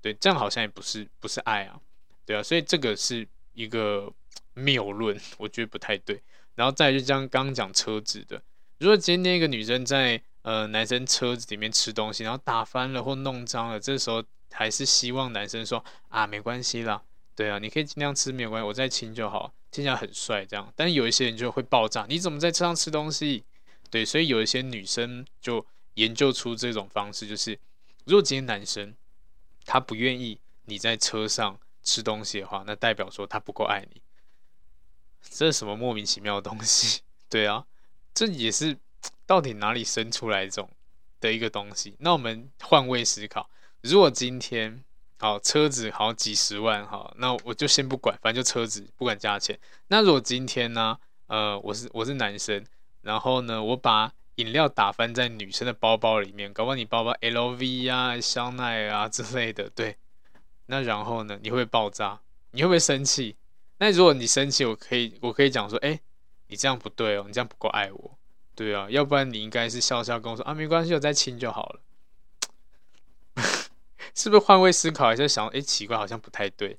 [0.01, 1.81] 对，这样好像也不是不是爱啊，
[2.25, 4.13] 对啊，所以这个是一个。
[4.59, 6.21] 谬论，我觉得不太对。
[6.57, 8.43] 然后再就像刚刚讲车子的，
[8.79, 17.01] 如果今天一个女生在呃男生车子里面吃东西，然后打翻了或弄脏了，这时候还是希望男生说啊没关系啦，
[17.39, 20.73] 对啊，你可以尽量吃没有关系，我再亲就好，听起来很帅这样。
[20.75, 23.45] 但是有一些人就会爆炸，你怎么在车上吃东西？
[23.91, 27.57] 对，所以有一些女生就研究出这种方式，就是
[28.07, 28.93] 如果今天男生
[29.65, 34.03] 他不愿意你在车上吃东西的话，那代表说他不够爱你。
[35.23, 37.03] 这是什么莫名其妙的东西？
[37.31, 37.65] 对啊，
[38.13, 38.77] 这也是
[39.27, 40.69] 到底哪里生出来这种
[41.21, 41.95] 的一个东西？
[42.01, 43.49] 那我们换位思考，
[43.83, 44.83] 如果今天
[45.21, 49.59] 好车子好几十万好，那我就先不管，反正就车子不管价钱。
[49.89, 52.65] 那如果今天呢，呃，我是我是男生，
[53.03, 59.97] 然后呢，我把饮料打翻在女生的包包里面，搞不好你包包 LV 啊、香奈啊 之类的，对，
[60.67, 62.21] 那然后呢，你会不会爆炸？
[62.53, 63.37] 你会不会生气？
[63.79, 65.99] 那如果你生气，我可以，我可以讲说，哎、
[66.47, 68.19] 你这样不对哦，你这样不够爱我，
[68.55, 71.81] 对啊，要不然你应该是笑笑跟我说啊，没关系，我再亲就好了，
[74.15, 76.79] 是不是换位思考一下，想，哎、奇怪，好像不太对，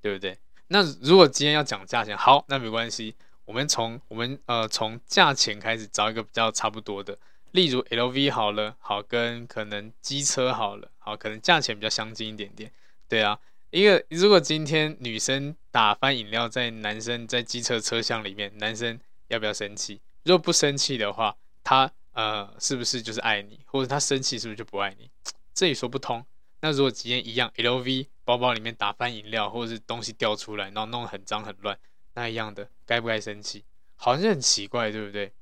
[0.00, 0.38] 对不对？
[0.68, 3.14] 那如果今天要讲价钱，好，那没关系，
[3.44, 7.18] 我们从我们呃从价钱开始找一个比较差不多的，
[7.50, 12.72] 例如 LV 好了，好跟可能机车好了，好可能价钱比较相近一点点，
[13.08, 13.38] 对啊。
[13.70, 20.02] 一个，如果今天女生打翻饮料在男生在机车车厢里面，男生要不要生气？
[20.24, 23.60] 如果不生气的话，他呃是不是就是爱你？
[23.64, 25.10] 或者他生气是不是就不爱你？
[25.54, 26.24] 这也说不通。
[26.60, 31.78] 那如果今天一样，LV 包包里面打翻饮料，或者是东西掉出来，然后弄得很脏很乱，
[32.14, 33.64] 那一样的，该不该生气？
[33.96, 35.32] 好像很奇怪，对不对？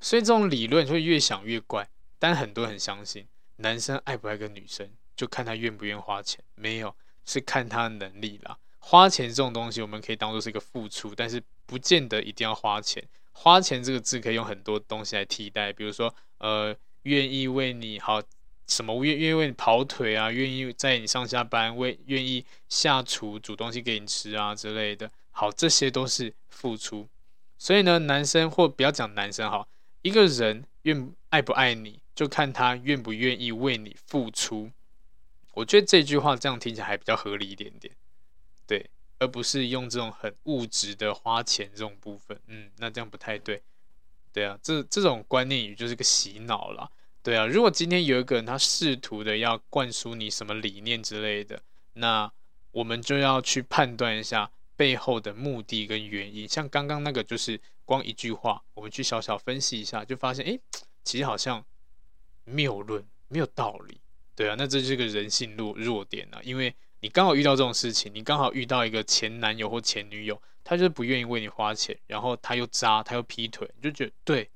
[0.00, 6.94] 所以这种理论会越想越怪，但很多人很相信，男生爱不爱个女生，就看他愿不愿意花钱，没有。
[7.26, 13.06] 是看他的能力啦，花钱这种东西，我们可以当做是一个付出，但是不见得一定要花钱。
[13.30, 18.20] 花钱这个字可以用很多东西来替代，比如说，呃，愿意为你好
[18.70, 27.08] 什么，愿愿意为你跑腿啊，愿意在你上下班为愿意下厨煮东西给你吃啊之类的，好，这些都是付出。
[27.58, 29.66] 所以呢，男生或不要讲男生哈，
[30.02, 34.70] 一个人愿爱不爱你，就看他愿不愿意为你付出。
[35.54, 37.92] 我觉得这句话这样听起来还比较合理一点点，
[38.68, 43.60] 对，而不是用这种很物质的花钱这种部分，嗯，那这样不太对，
[44.32, 46.88] 对啊，这这种观念语就是个洗脑啦，
[47.22, 51.62] 对啊，如果今天有一个人他试图的要灌输你什么理念之类的，
[51.94, 52.32] 那
[52.70, 60.58] 我们就要去判断一下背后的目的跟原因，像刚刚那个就是光一句话，我们去小小分析一下，就发现，诶，
[61.04, 61.62] 其实好像
[62.44, 64.00] 谬论，没有道理。
[64.34, 74.48] 对啊，那这就是个人性弱弱点啊，因为你刚好遇到这种事情，你刚好遇到一个前男友或前女友，他就是不愿意为你花钱，然后他又渣，他又劈腿，你就觉得对，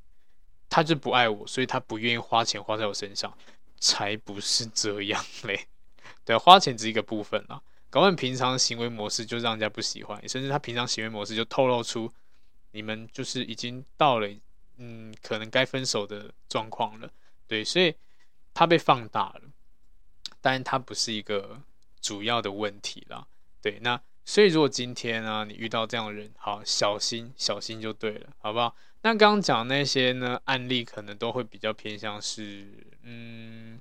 [0.74, 3.32] 他就不爱我，所以他不愿意花钱花在我身上，
[3.78, 5.68] 才不是这样嘞。
[6.24, 12.12] 对，花钱只是一个部分啊，搞不好平常行为模式就让人家不喜欢，甚至他平常行为模式就透露出
[12.72, 14.28] 你们就是已经到了
[14.78, 17.08] 嗯可能该分手的状况了，
[17.46, 17.94] 对，所以
[18.52, 19.42] 他被放大了。
[20.40, 21.62] 但他不是一个
[22.00, 23.24] 主要的问题啦，
[23.62, 28.74] 对，那所以如果今天呢，你遇到这样的人，好，小心小心就对了，好不好？
[29.04, 32.66] 那刚刚讲那些呢案例，可能都会比较偏向是，
[33.02, 33.78] 嗯，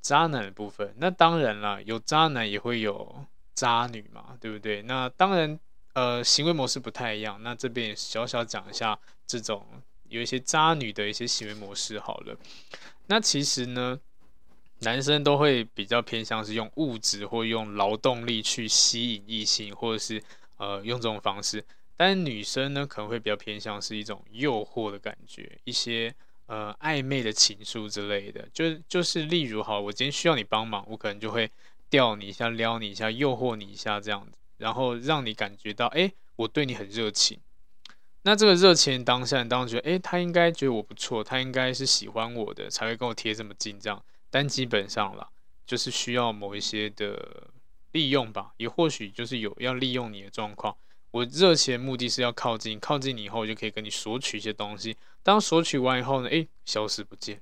[0.00, 0.94] 渣男的部分。
[0.96, 4.80] 那当然啦，有渣男也会有渣女嘛，对不对？
[4.82, 5.60] 那当然，
[5.92, 7.38] 呃，行为模式不太一样。
[7.42, 9.66] 那这边也小小讲一下这种
[10.08, 12.34] 有一些渣女的一些行为模式好了。
[13.06, 14.00] 那其实呢。
[14.80, 20.22] 男生都会比较偏向是用物质或用劳动力去吸引异性，或者是
[20.58, 21.64] 呃用这种方式。
[21.96, 26.14] 但是女生呢，可能会比较偏向是一种诱惑的感觉，一些
[26.46, 28.48] 呃暧昧的情愫之类的。
[28.52, 31.50] 就就是例如哈，我今天需要你帮忙，我可能就会
[31.88, 37.38] 吊你一下，撩你一下，诱惑你一下这样子，然后让你感觉到，哎，我对你很热情。
[38.22, 44.02] 那这个热情当下，你当然觉得，哎，他应该觉得我不错，他应该是喜欢我的，才会跟我贴这么近这样。
[44.30, 45.28] 但基本上啦，
[45.66, 47.50] 就是需要某一些的
[47.92, 50.74] 利用吧，也或许就是有要利用你的状况。
[51.14, 54.96] 我热情的目的是要靠近，靠近你以后，我就可以跟你索取一些东西。
[55.22, 57.40] 当索取完以后呢，诶，消失不见。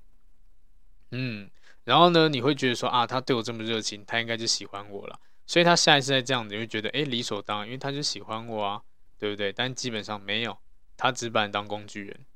[1.12, 1.50] 嗯，
[1.84, 5.18] 然后呢，你会觉得说啊，他对我这么热情，他应该就喜欢我了。
[5.46, 8.82] 所以他下一次再这样子，你会觉得诶，理所当然，因为他就喜欢我啊，
[9.18, 9.50] 对不对？
[9.50, 10.58] 但基本上没有，
[10.98, 12.26] 他只把你当工具人，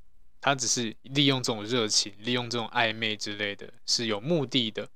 [0.41, 4.89] 他只是利用这种热情，利用这种暧昧之类的，是有目的的。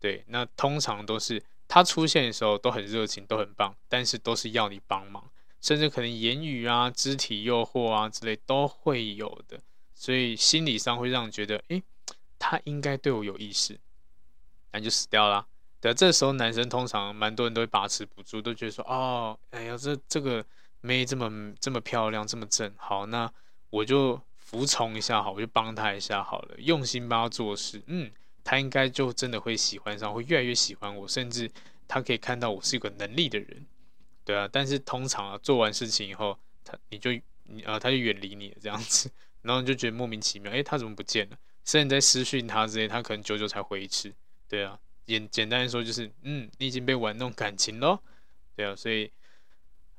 [0.00, 5.30] 对，那通常都是他出现的时候都很热情，都很棒，但是都是要你帮忙，
[5.62, 9.58] 甚至可能言语啊、肢体诱惑啊之类都会有的。
[9.94, 11.82] 所以心理上会让你觉得，诶，
[12.38, 13.78] 他应该对我有意思，
[14.72, 15.46] 那就死掉了。
[15.80, 20.44] 对，这时候男生通常蛮多人都会把持不住，都觉得说，哦，哎呀，这这个
[20.80, 23.32] 妹这么这么漂亮，这么正，好，那
[23.70, 28.10] 我就服从一下，好，我就帮他一下好了，用心帮他做事，嗯，
[28.42, 31.50] 他应该就真的会喜欢上，会越来越喜欢我，甚至
[31.86, 33.66] 他可以看到我是一个能力的人，
[34.24, 34.48] 对啊。
[34.50, 37.10] 但是通常啊，做完事情以后，他你就
[37.44, 39.10] 你啊，他就远离你了，这样子。
[39.42, 41.36] 然后你就觉得莫名其妙，诶，他怎么不见了？
[41.64, 44.12] 甚至你在私讯他之类，他可能久久才回一次。
[44.48, 48.02] 对啊，简简单说就是，嗯，你已经被玩弄感情咯。
[48.54, 49.10] 对啊，所以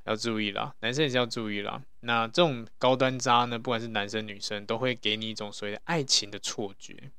[0.05, 1.83] 要注意啦，男生也是要注意啦。
[1.99, 7.11] 那这种高端渣呢，不管是男生女生，都会给你一种所谓的爱情的错觉。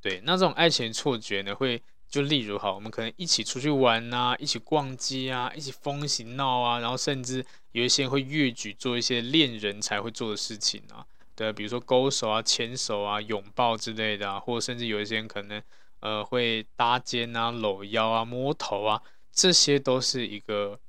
[0.00, 1.82] 对，那这种爱情错觉呢，会。
[2.10, 15.62] 就例如哈，我们可能一起出去玩啊，一起逛街啊，一起疯行闹啊，然后甚至有一些会越举做一些恋人才会做的事情啊，对，比如说勾手啊、牵手啊、拥抱之类的啊，或者甚至有一些人可能
[16.00, 20.80] 呃会搭肩啊、搂腰啊、摸头啊，这些都是一个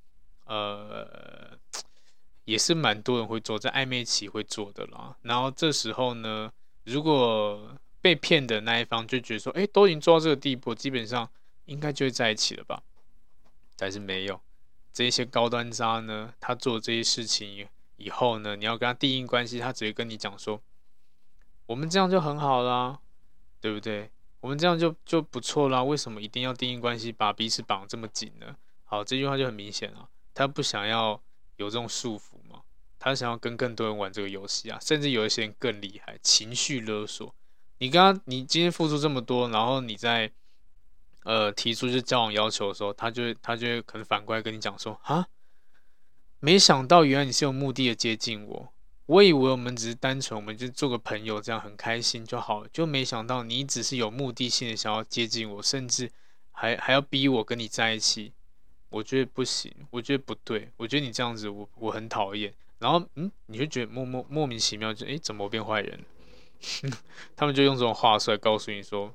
[0.46, 1.56] 呃，
[2.46, 5.16] 也是蛮多人会做，在暧昧期会做的啦。
[5.22, 6.52] 然后这时候呢，
[6.86, 11.30] 如果被骗的那一方就觉得说，哎，都已经做到这个地步，基本上
[11.66, 12.82] 应该就会在一起了吧？
[13.78, 14.42] 但是没有，
[14.92, 20.62] 这些高端渣呢，他做这些事情以后呢，你要跟他定义关系，他只会跟你讲说，
[21.68, 23.00] 我们这样就很好啦，
[23.60, 24.10] 对不对？
[24.40, 28.56] 我们这样就就不错啦，为什么一定要定义关系，把彼此绑这么紧呢？
[28.86, 31.22] 好，这句话就很明显啊，他不想要
[31.58, 32.64] 有这种束缚嘛，
[32.98, 37.36] 他想要跟更多人玩这个游戏啊，甚至有一些人更厉害，情绪勒索。
[37.82, 40.32] 你刚刚你今天付出这么多，然后你在
[41.24, 45.28] 呃提出这交往要求的时候，他就他就可能反过来跟你讲说啊，
[46.40, 48.72] 没想到原来你是有目的的接近我，
[49.08, 56.12] 我以为我们只是单纯我们就做个朋友这样很开心就好了，就没想到你只是有目的性的想要接近我，甚至
[56.52, 58.32] 还还要逼我跟你在一起，
[58.90, 66.06] 我觉得不行，我觉得不对，我觉得你这样子我我很讨厌，然后嗯，你就觉得莫莫莫名其妙就诶，怎么我变坏人了？
[67.36, 69.14] 他们就用这种话术来告诉你说：“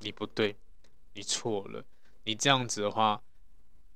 [0.00, 0.56] 你不对，
[1.14, 1.84] 你错了，
[2.24, 3.22] 你这样子的话，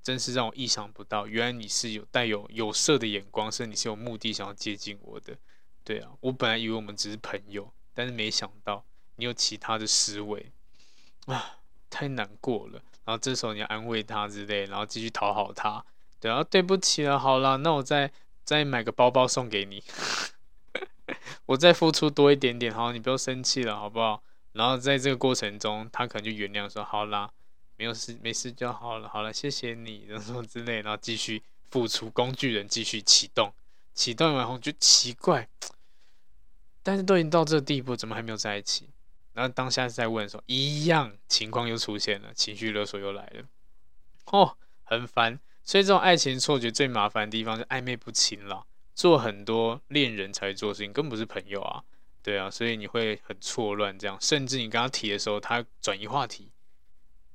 [0.02, 1.26] 真是让我意想不到。
[1.26, 5.36] 原来你是有带有有色的眼光，是你是有目的想要接近我的。
[5.82, 8.84] 对啊，我本来以为我们只是朋友，但是没想到
[9.16, 10.52] 你有其他的思维
[11.26, 11.58] 啊，
[11.88, 12.82] 太难过了。
[13.04, 15.84] 然后这时候你要安慰他之类，然后继续讨好他。
[16.20, 18.12] 对啊，对不起了，好了，那我再
[18.44, 19.82] 再买个包包送给你。”
[21.46, 24.22] 我再付出多一点点，好，你不要生气了，好不好？
[24.52, 27.30] 然后在这个过程中，他可能就原谅说：“好啦，
[27.76, 33.52] 没有事，没事就好了，好了，谢谢你，然后之类，然后继续付出，工具人继续启动，
[33.94, 35.48] 启动完后就奇怪，
[36.82, 38.88] 但是都已经到这个地步，怎么还没有在一起？
[39.32, 43.44] 然后当下在问的时候，一样情况又出现了，情绪勒索又来了，
[44.26, 45.38] 哦，很烦。
[45.62, 48.66] 所以这种爱情错觉最麻烦的地方是暧昧不清了。
[49.00, 51.82] 做很多恋人才做的事情，根本不是朋友啊，
[52.22, 56.52] 对啊，所以你会很错乱，这样，甚至你跟他提的时候，他转移话题，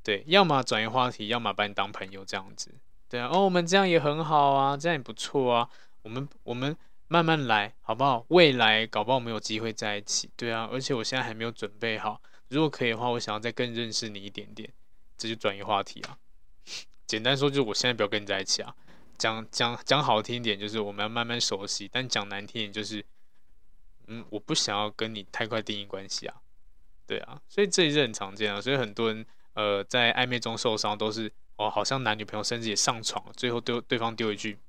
[0.03, 2.69] 对，要么转移话题，要么把你当朋友这样子，
[3.09, 5.69] 对啊，哦，我们这样也很好啊，这样也不错啊，
[6.03, 8.23] 我们我们慢慢来，好不好？
[8.27, 14.71] 未来搞不好我们有机会在一起，对啊，而且我现在还没有准备好，如果可以的话，我想要再更认识你一点点，
[15.17, 16.15] 这就转移话题啊，
[17.07, 18.75] 简单说就是我现在不要跟你在一起啊。
[19.17, 23.03] 讲讲讲好听一点，就是我们要慢慢熟悉；但讲难听点，就是，
[24.07, 26.35] 嗯，我不想要跟你太快定义关系啊，
[27.07, 28.61] 对啊，所以这也是很常见啊。
[28.61, 34.59] 所以很多人呃在暧昧中受伤，都是哦，好像男女朋友甚至也上床，最后对对方丢一句，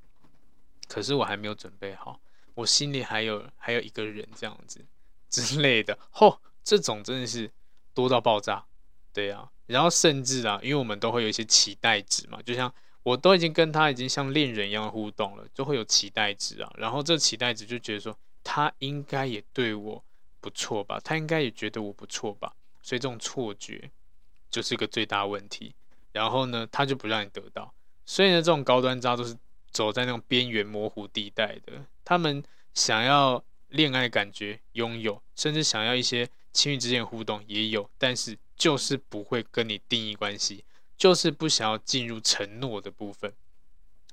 [0.88, 2.20] 可是我还没有准备好，
[2.54, 4.84] 我心里还有还有一个人这样子
[5.28, 7.50] 之类的，嚯，这种真的是
[7.92, 8.64] 多到爆炸，
[9.12, 12.72] 对啊，然后甚至啊，因为我们都会有一些期待值嘛，就像。
[13.06, 16.68] 我都已经跟他已经像恋人一样互动了，就会有期待值啊。
[16.76, 20.02] 然后这期待值就觉得说，他应该也对我
[20.40, 22.52] 不错吧，他应该也觉得我不错吧。
[22.82, 23.88] 所以这种错觉
[24.50, 25.72] 就是个最大问题。
[26.10, 27.72] 然后呢，他就不让你得到。
[28.04, 29.36] 所以呢，这种高端渣都是
[29.70, 32.42] 走在那种边缘模糊地带的，他们
[32.74, 40.64] 想要恋爱感觉拥有，甚至想要一些亲密之间的互动也有，但是就是不会跟你定义关系，
[40.96, 43.32] 就是不想要进入承诺的部分，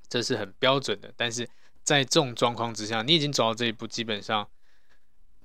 [0.07, 1.13] 这是很标准的。
[1.15, 1.49] 但是
[1.83, 4.49] 在这种状况之下，你已经走到这一步，基本上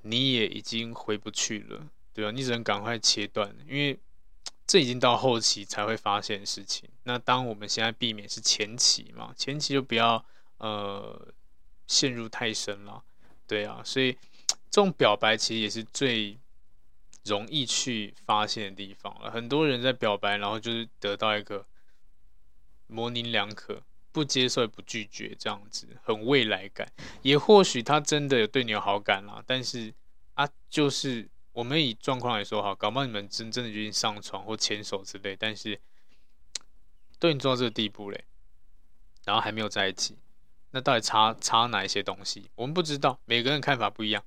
[0.02, 2.30] 你也已经回不去了，对吧？
[2.30, 3.98] 你只能赶快切断，因为。
[4.68, 6.86] 这已经到后期才会发现事情。
[7.04, 10.22] 那当我们现在避免是前期嘛，前期就不要
[10.58, 11.26] 呃
[11.86, 13.02] 陷入太深了，
[13.46, 13.80] 对啊。
[13.82, 14.12] 所以
[14.70, 16.36] 这种表白其实也是最
[17.24, 19.30] 容易去发现的地方了。
[19.30, 21.66] 很多人在表白，然后就是得到一个
[22.86, 26.90] 模棱两可，不接受也不拒绝这样子，很未来感。
[27.22, 29.94] 也或许他真的有对你有好感啦，但是
[30.34, 31.28] 啊，就是。
[31.52, 35.80] 我们以状况来说哈，搞不好你们真正的决定上床或牵手之类，但是
[37.18, 38.24] 都已经做到这个地步嘞，
[39.24, 40.16] 然后还没有在一起，
[40.70, 42.48] 那到底差差哪一些东西？
[42.54, 44.22] 我们不知道，每个人看法不一样，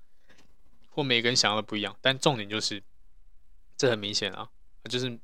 [0.91, 1.97] 或每个人想要的不一样。
[1.99, 2.83] 但重点就是，
[3.75, 4.47] 这很明显啊，
[4.89, 5.19] 就是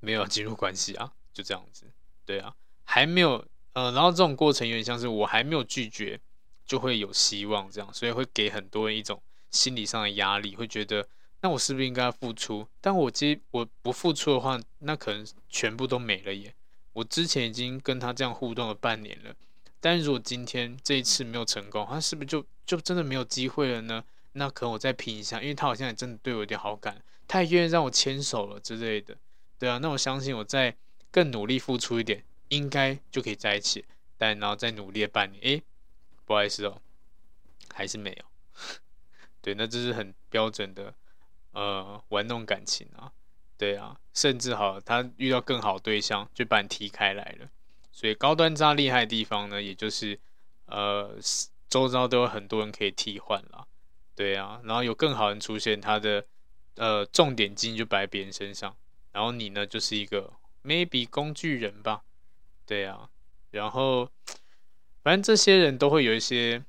[0.00, 1.84] 没有进入关系啊，就这样子，
[2.24, 6.18] 对啊，还没有呃，然后这种过程有点像是我还没有拒绝，
[6.64, 9.22] 就会有希望这样，所以会给很多人一种。
[9.52, 11.08] 心理上的压力，会觉得
[11.40, 12.68] 那我是不是应该付出？
[12.80, 16.54] 但我接我不付出的话，那可能全部都没了耶。
[16.92, 19.34] 我之前已经跟他这样互动了半年了，
[19.80, 24.04] 但是如果今天这一次没有成功，他是不是就就真的没有机会了呢？
[24.32, 29.16] 那可能我再拼一下，因为他好像也真的对我有点好感，他也愿意让我牵手了之类的。
[29.58, 30.76] 对啊，那我相信我再
[31.10, 33.84] 更努力付出一点，应该就可以在一起。
[34.16, 35.62] 但然后再努力了半年，诶，
[36.26, 36.80] 不好意思哦，
[37.72, 38.24] 还是没有。
[39.40, 40.94] 对，那这是很标准的，
[41.52, 43.12] 呃，玩弄感情啊，
[43.56, 47.48] 对啊，甚至好，他遇到更好对象，就把你踢开来了。
[47.90, 50.20] 所以高端渣厉害的地方呢，也就是，
[50.66, 51.18] 呃，
[51.70, 53.66] 周遭都有很多人可以替换了，
[54.20, 56.26] 对啊，然后有更好的人出现，他的
[56.76, 58.76] 呃重点基因就摆在别人身上，
[59.12, 62.02] 然后你呢就是一个 maybe 工具人吧，
[62.66, 63.08] 对啊，
[63.50, 64.10] 然后
[65.02, 66.62] 反正这些人都会有一些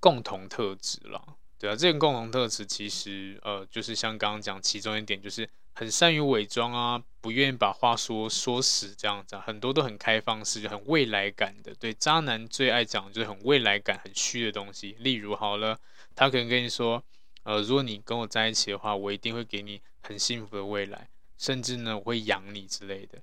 [0.00, 1.36] 共同特质了。
[1.58, 11.74] 对啊，这个共同特质其实，呃，就是像刚刚讲其中一点，就是很善于伪装啊，不愿意把话说说死这样子，很多都很开放式，就很未来感的。
[11.74, 14.96] 对，渣男最爱讲就是很未来感、很虚的东西。
[15.00, 15.76] 例如，好了，
[16.14, 17.02] 他可能跟你说，
[17.42, 23.18] 呃，如果你跟我在一起的话，我一定会给你很幸福的未来，甚至呢，我会养你之类的。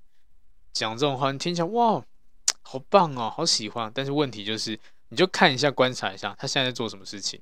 [0.73, 2.03] 讲这种话，你听起来哇，
[2.61, 3.89] 好棒哦，好喜欢。
[3.95, 4.77] 但是问题就是，
[5.07, 7.41] 你就看一下、观察一下，他现在在做什么事情。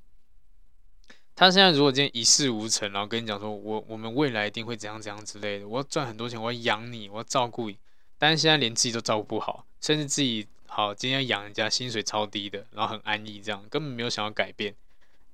[1.35, 7.77] 他现在如果今天一事无成，然后跟你讲说，我我们未来一定会怎样怎样之类的，我要赚很多钱，我要养你，我要照顾你，
[8.17, 14.75] 但是现在连自己都照顾不好，甚至自己好今天要养人家，薪水超低的，然后很安逸这样，根本没有想要改变，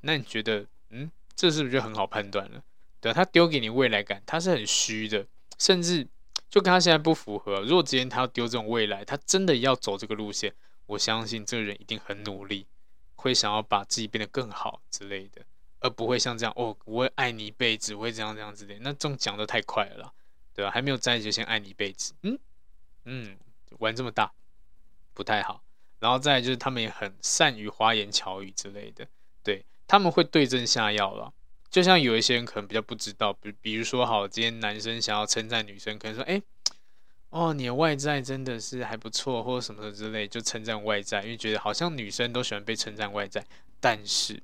[0.01, 2.63] 那你觉得，嗯，这是不是就很好判断了？
[3.01, 5.25] 对啊，他丢给你未来感，他是很虚的，
[5.57, 6.07] 甚至
[6.49, 7.61] 就跟他现在不符合。
[7.61, 10.53] 如果今天他要丢这种未来，他真的要走这个路线，
[10.87, 12.65] 我相信这个人一定很努力，
[13.15, 15.41] 会想要把自己变得更好之类的。
[15.79, 18.75] 而不会像这样哦，我会爱你一辈子，我会这样这样子的。
[18.81, 20.13] 那这种讲的太快了，
[20.53, 20.71] 对吧？
[20.71, 22.37] 还没有在一起就先爱你一辈子，嗯
[23.05, 23.37] 嗯，
[23.79, 24.31] 玩这么大
[25.13, 25.63] 不太好。
[25.99, 29.05] 然后再就是他们也很善于花言巧语之类的，
[29.43, 31.33] 对，他们会对症下药了。
[31.69, 36.41] 就像有一些人可能比较不知道，比比如说好，今天男生想要称赞女生，可能说，哎，
[37.29, 43.45] 哦，你的外在真的是还不错，或者什么的之类，就称赞外在，因为觉得好像女生都喜欢被称赞外在，
[43.79, 44.41] 但是。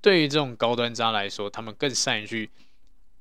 [0.00, 2.50] 对于这种高端渣来说，他们更善于去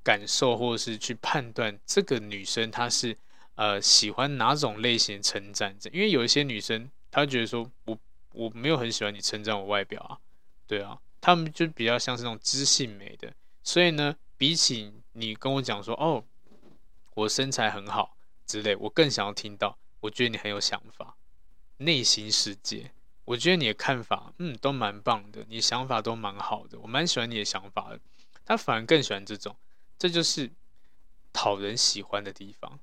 [0.04, 3.18] 感受或者是去判断这个女生她是
[3.56, 5.76] 呃喜欢哪种类型的称赞。
[5.92, 7.98] 因为有一些女生她觉得说我
[8.34, 10.20] 我没有很喜欢你称赞我外表啊，
[10.68, 13.34] 对啊，他们就比较像是那种知性美的。
[13.64, 16.24] 所以呢，比起你跟我讲说哦
[17.14, 21.16] 我身材很好之类，我更想要听到我觉得你很有想法，
[21.78, 22.92] 内心世界。
[23.26, 28.00] 我觉得你的看法，嗯，都蛮棒的，你想法都蛮好的，我蛮喜欢你的想法的。
[28.46, 29.56] 他反而更喜欢这种，
[29.98, 30.50] 这就是
[31.34, 32.80] 讨人喜欢的地方，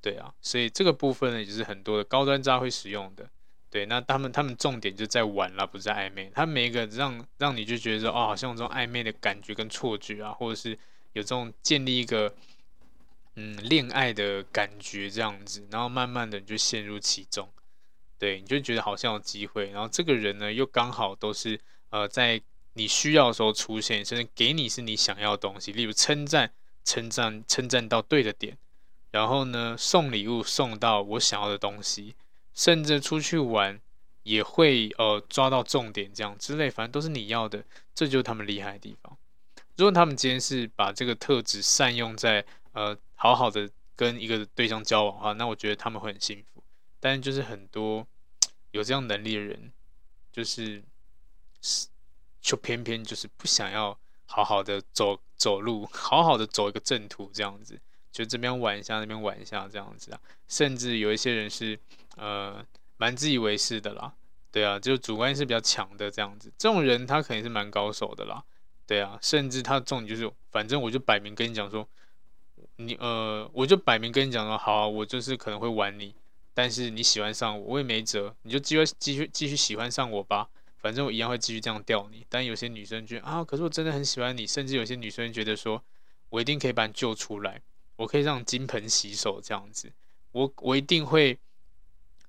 [0.00, 0.34] 对啊。
[0.42, 3.30] 所以这个部分呢，也是很多的高端渣会使用的。
[3.70, 6.30] 对，那他们他们重点就在玩啦，不是在暧昧。
[6.34, 10.70] 他每一个让让你就觉得说，哦，好像有这种暧昧的感觉跟错觉啊，或者是
[11.12, 12.34] 有这种建立一个
[13.34, 17.48] 嗯恋爱的感觉这样子，然后慢慢的你就陷入其中。
[18.18, 21.60] 对，你就觉得好像有机会，然后这个人呢，又刚好都是
[21.90, 22.40] 呃，在
[22.74, 26.52] 你需要的时候出现，甚至给你是你想要的东西，例如称赞、
[26.84, 28.56] 称赞、称赞到对的点，
[29.10, 32.14] 然后呢，送礼物送到我想要的东西，
[32.52, 33.80] 甚至出去玩，
[34.22, 37.64] 也会呃抓到重点这样之类，反正都是你要的，
[37.94, 39.16] 这就是他们厉害的地方。
[39.76, 46.55] 如果他们今天是把这个特质善用在呃好好的跟一个对象交往的话，那我觉得他们会很幸福。
[47.06, 48.04] 但是就是很多
[48.72, 49.70] 有这样能力的人，
[50.32, 50.82] 就是
[52.40, 57.80] 就偏偏就是不想要好好的走走路，好好的走一个正途这样子，
[58.10, 60.20] 就这边玩一下，那边玩一下这样子啊。
[60.48, 61.78] 甚至有一些人是
[62.16, 64.12] 呃蛮自以为是的啦，
[64.50, 68.42] 对啊，就主观是比较强的这样子，这种人他肯定是蛮高手的啦。
[68.84, 71.88] 对啊，甚至他的重点就是，反正我就摆明跟你讲说，
[72.74, 76.12] 你呃，我就摆明跟你讲说，好，我就是可能会玩你，
[76.56, 80.48] 但是你喜欢上我，我也没辙，你就继续继续继续喜欢上我吧，
[80.78, 82.24] 反正我一样会继续这样钓你。
[82.30, 85.84] 但有些女生觉得啊，可是我真的很喜欢你，甚至有些女生觉得说，
[86.30, 87.60] 我一定可以把你救出来，
[87.96, 89.92] 我可以让金盆洗手这样子，
[90.32, 91.38] 我我一定会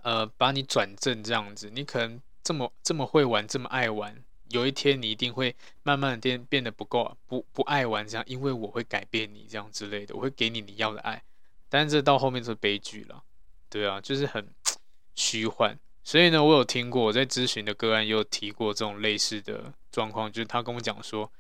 [0.02, 4.22] 呃把你转正这样子，你可能这么这么会玩，这么爱玩。
[4.50, 11.24] 有一天你一定会慢慢的变变得不够不不爱玩这样，因为我会改变你这样之类的，我会给你你要的爱，
[11.70, 13.24] 但是这到后面就是悲剧了，
[13.70, 14.48] 对啊，就是很
[15.16, 15.78] 虚幻。
[16.04, 21.32] 所以呢，我有听过我在咨询的个案也有提过这种类似的状况，就是他跟我讲说，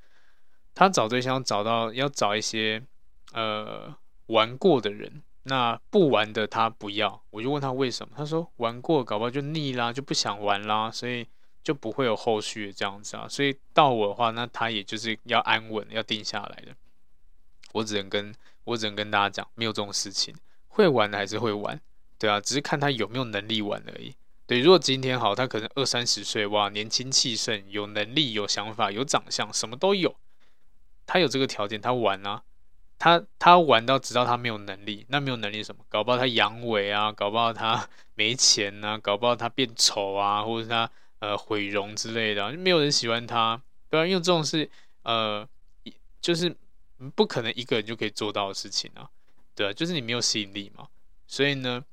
[0.76, 2.84] 他找对象找到要找一些
[3.34, 3.96] 呃
[4.28, 11.28] 玩过的人，那不玩的他不要，我就问他为什么，他说玩过搞不好就腻啦，就不想玩啦，所以。
[11.64, 16.74] 就不会有后续这样子啊，所以到我的话，那他也就是要安稳，要定下来的。
[17.74, 20.34] 我只能跟我只能跟大家讲，没有这种事情，
[20.70, 21.78] 会玩的还是会玩，
[22.20, 24.16] 对啊，只是看他有没有能力玩而已。
[24.46, 30.16] 对，如果今天好，他可能二三十岁，哇，年轻气盛，有能力、有想法、有长相，什么都有，
[31.06, 32.44] 他有这个条件，他玩啊，
[32.98, 35.84] 他他玩到直到他没有能力，那没有能力什么？
[35.90, 40.90] 搞不好他阳痿啊，搞不好他没钱啊，搞不好他变丑啊，或者是他。
[41.20, 43.60] 呃，毁容之类的，没有人喜欢他，
[43.90, 44.06] 对吧？
[44.06, 44.70] 因为这种事，
[45.02, 45.44] 呃，
[46.22, 46.56] 就是
[47.16, 49.10] 不可能一个人就可以做到的事情啊，
[49.56, 50.88] 对啊，就是你没有吸引力嘛。
[51.26, 51.84] 所以呢，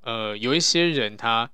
[0.00, 1.50] 呃，有一些人他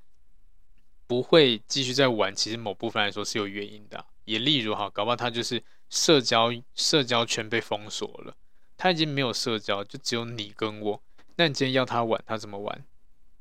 [1.07, 4.05] 不会继续在玩，其实某部分来说是有原因的。
[4.24, 8.36] 也例如哈，搞不好他就是社交社交圈被封锁了，
[8.76, 11.03] 他已经没有社交，就只有你跟我。
[11.36, 12.84] 那你今天要他玩，他怎么玩？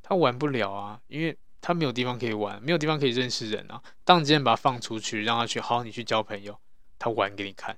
[0.02, 1.38] 他玩不了啊，因为。
[1.62, 3.82] 他没有地方可以玩，没有地方可以认识人啊。
[4.04, 6.60] 当你今天把他放出去，让他去，好，你去交朋友，
[7.00, 7.76] 他玩给你看，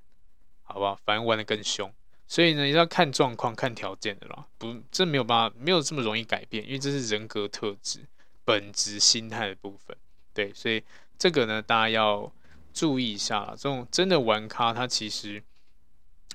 [0.61, 0.99] 好不好？
[1.05, 1.89] 反正玩的更凶。
[2.27, 4.45] 所以呢，你要看状况、看条件的啦。
[4.57, 8.05] 不，这没有办法，没有这么容易改变，因为这是人格特质、
[8.43, 9.95] 本质、心态的部分。
[10.33, 10.83] 对，所以
[11.17, 12.31] 这个呢，大家要
[12.73, 13.51] 注意一下啦。
[13.51, 15.41] 这种真的玩咖，他其实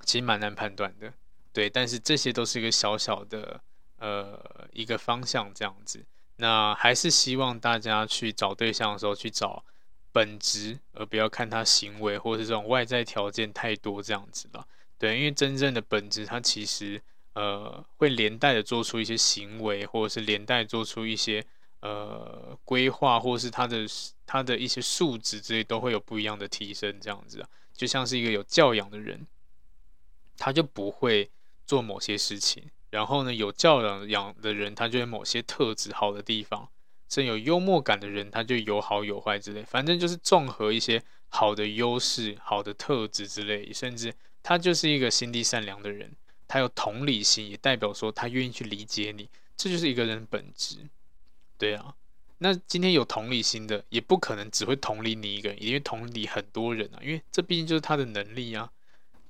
[0.05, 1.12] 其实蛮难判断的。
[1.53, 3.61] 对，但是这些都是一个小小的
[3.99, 6.03] 呃一个方向，这样子。
[6.36, 9.62] 那还是希望大家去找对象的时候去找
[10.11, 14.66] 本质，而不要看他行为或是这种外在条件太多这样子了。
[15.03, 21.44] 对，因为真正的本质，它其实呃会连带的做出一些行为，或者是连带做出一些
[21.80, 23.84] 呃规划，或者是他的
[24.24, 27.48] 他的一些素质之类都会有不一样的提升这样子啊。
[27.72, 29.26] 就像是一个有教养的人，
[30.36, 31.28] 他就不会
[31.66, 32.70] 做某些事情。
[32.90, 36.68] 然后呢，有教养养的人，他就有某些特质好的地方；
[37.09, 39.64] 真有幽默感的人，他就有好有坏之类。
[39.64, 43.72] 反正就是综合一些好的优势、好的特质之类。
[43.72, 46.11] 甚至他就是一个心地善良的人，
[46.49, 49.28] 他有同理心，也代表说他愿意去理解你。
[49.57, 50.76] 这就是一个人本质。
[51.57, 51.95] 对啊，
[52.38, 58.70] 那今天有同理心的，也不可能只会同理你一个人，因为同理很多人啊，因为这毕竟就是他的能力啊。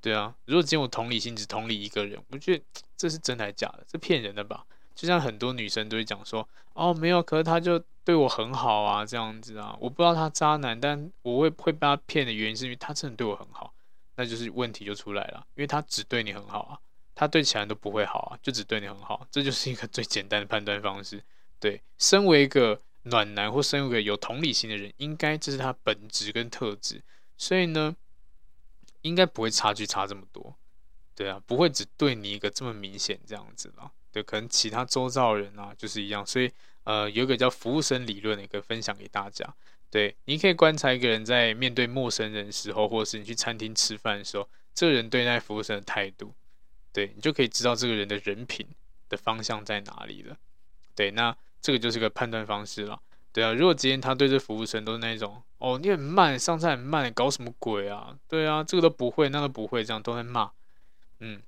[0.01, 2.65] 对啊，如果今天我同理心只同理一个人，我觉得
[2.97, 3.85] 这是真的还是假的？
[3.87, 4.65] 这骗人的吧？
[4.95, 13.72] 就像很多女生都会讲说，哦，没有，可是他就对我很好啊，这样子啊，我不知道他渣男，但我会会被他骗的原因是因为他真的对我很好，
[14.17, 16.79] 那就是问题就出来了，因为他只对你很好啊，
[17.15, 21.23] 他对其他人都不会好啊，就只对你很好，这就是一个最简单的判断方式。
[21.59, 27.03] 对，身为一个暖男或身为一个有同理心的人，应该这是他本质跟特质，
[27.37, 27.97] 所以呢。
[29.03, 30.55] 应该不会差距差这么多，
[31.17, 36.49] 对啊，不会只对你一个这么明显这样子啦，对，可能其他周遭人啊就是一样，所以
[36.85, 39.45] 呃，有一个叫服务生理论的一个分享给大家，
[39.93, 46.33] 对，你可以观察一个人在面对陌生人的时候，或者是你去餐厅吃饭的时候，这个人对待服务生的态度，
[46.95, 48.67] 对，你就可以知道这个人的人品
[49.11, 50.35] 的方向在哪里了，
[50.97, 52.99] 对，那这个就是个判断方式了。
[53.35, 58.17] 对啊，如果今天他对这服务生都是那种，哦，你很慢，上菜很慢，搞什么鬼啊？
[58.27, 60.51] 对啊，这个都不会，那个不会，这样都在骂，
[61.21, 61.43] 嗯，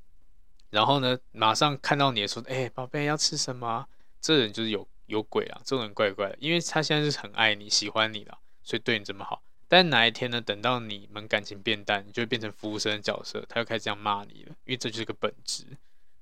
[0.69, 3.87] 然后呢，马上看到你说，哎，宝贝要吃什么？
[4.21, 9.43] 这人就是有有鬼啊，这种人怪怪的，因为他现在是很爱你、喜欢你的，所以对你这么好。
[9.67, 10.41] 但哪一天呢？
[10.41, 15.65] 等到你们感情变淡，你就会变成服务生的角色，他又开始这样骂你了，因为这就是个本质。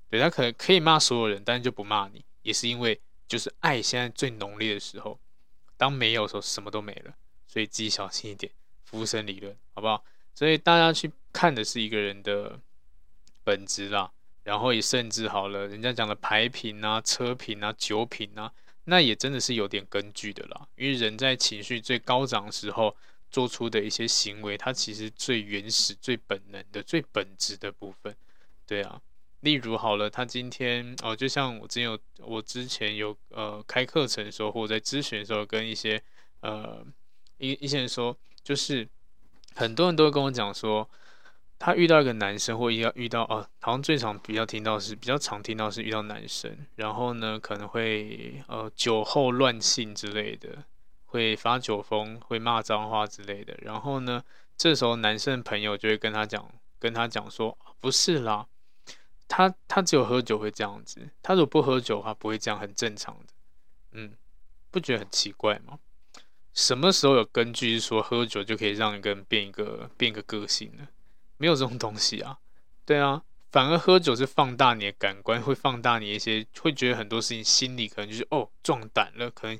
[0.08, 5.18] 对，他可能可以骂所有人，但是就不骂你，也是因为就是爱现在最浓烈的时候，
[5.76, 7.14] 当没有的时候，什么都没了，
[7.46, 8.50] 所以自己小心一点。
[8.84, 10.04] 服务生理论，好不好？
[10.34, 12.60] 所以大家去看的是一个人的
[13.42, 14.12] 本质啦，
[14.44, 18.52] 然后也甚至好了，人家讲的牌品啊、车品啊、酒品啊，
[18.84, 22.96] 那也真的是有点根据的啦，因为人在情绪最高涨的时候。
[23.32, 28.14] 做出的一些行为，它其实最原始、最本能的、最本质的部分，
[28.66, 29.00] 对啊。
[29.40, 36.02] 例如好了，他今天哦，就像我之前有，我之前有呃开课程的时候，或者在咨询的时候，跟一些
[36.40, 36.84] 呃
[37.38, 38.14] 一一些人说，
[38.44, 38.86] 就是
[39.54, 40.86] 很多人都会跟我讲说，
[41.62, 50.64] 他遇到一个男生，或遇到遇到哦，好像最常比较听到是比较常听到是遇到男生，然后呢可能会呃酒后乱性之类的。
[51.12, 53.54] 会发酒疯，会骂脏话之类的。
[53.60, 54.24] 然后呢，
[54.56, 58.46] 这时候男生朋友就会跟他讲，跟他讲说，不是啦，
[59.28, 63.34] 他他只有喝酒会这样子，他如果不喝酒的话不会这样，很正常的。
[63.90, 64.14] 嗯，
[64.70, 65.78] 不觉得很奇怪吗？
[66.54, 70.88] 什么时候有根据是说喝酒就可以让一个人变一个变一个个性呢？
[71.42, 72.38] 没有这种东西啊。
[72.84, 79.58] 对啊，反而喝酒是放大你的感官，会放大你一些，会觉得很多事情心里可能就是哦壮胆了，可能。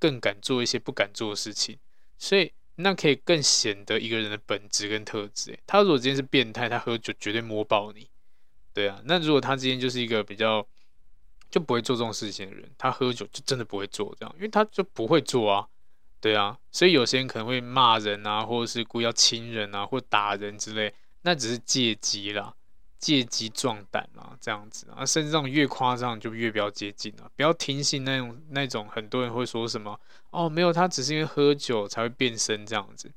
[0.00, 1.76] 更敢做一些不敢做的事情，
[2.18, 5.58] 所以那可以更显得一个人的本质跟特质。
[5.66, 8.08] 他如果今天是变态，他喝酒绝对摸爆你，
[8.72, 9.02] 对啊。
[9.06, 10.64] 那如果他今天就是一个比较
[11.50, 15.66] 就不会做这种事情的人，他喝酒就真的不会做这样，因为他就不会做啊，
[16.20, 16.56] 对啊。
[16.70, 20.94] 所以有些人可能会骂人啊，或者是故意要亲人啊，或打人之类，
[21.28, 22.54] 那只是借机啦。
[22.98, 30.00] 借机壮胆啊，这样子啊，甚至这种越夸张就越不要接近啊，不要听信那种那种很多人会说什么
[30.30, 33.12] 哦，没有，他只是因为喝酒才会变身这样子，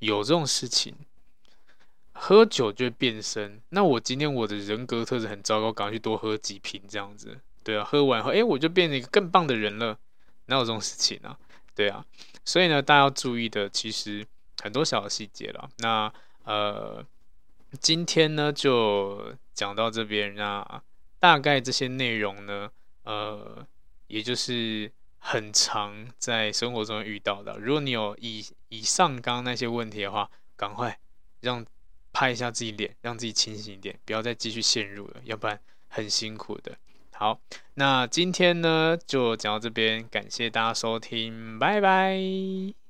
[0.00, 0.94] 有这种事情，
[2.12, 3.62] 喝酒就会变身。
[3.70, 9.98] 那我今天我的人格特质很糟糕，赶快去多喝几瓶这样子，对啊，喝完后，诶，我就变成一个更棒的人了，
[10.48, 11.38] 哪有这种事情啊？
[11.74, 12.04] 对啊，
[12.44, 14.26] 所以呢，大家要注意的其实
[14.62, 15.70] 很多小细节了。
[15.78, 16.12] 那
[16.44, 17.02] 呃。
[17.80, 20.34] 今天呢，就讲到这边。
[20.34, 20.82] 那
[21.18, 22.70] 大概这些内容呢，
[23.04, 23.66] 呃，
[24.06, 27.58] 也就是很常在生活中遇到的。
[27.58, 30.98] 如果你有以以上刚刚那些问题的话，赶快
[31.40, 31.64] 让
[32.12, 35.58] 拍一下自己脸，让自己清醒一点，不要再继续陷入了，要不然
[35.88, 36.76] 很辛苦的。
[37.12, 37.40] 好，
[37.74, 42.83] 那今天呢就讲到这边，感谢大家收听，拜拜。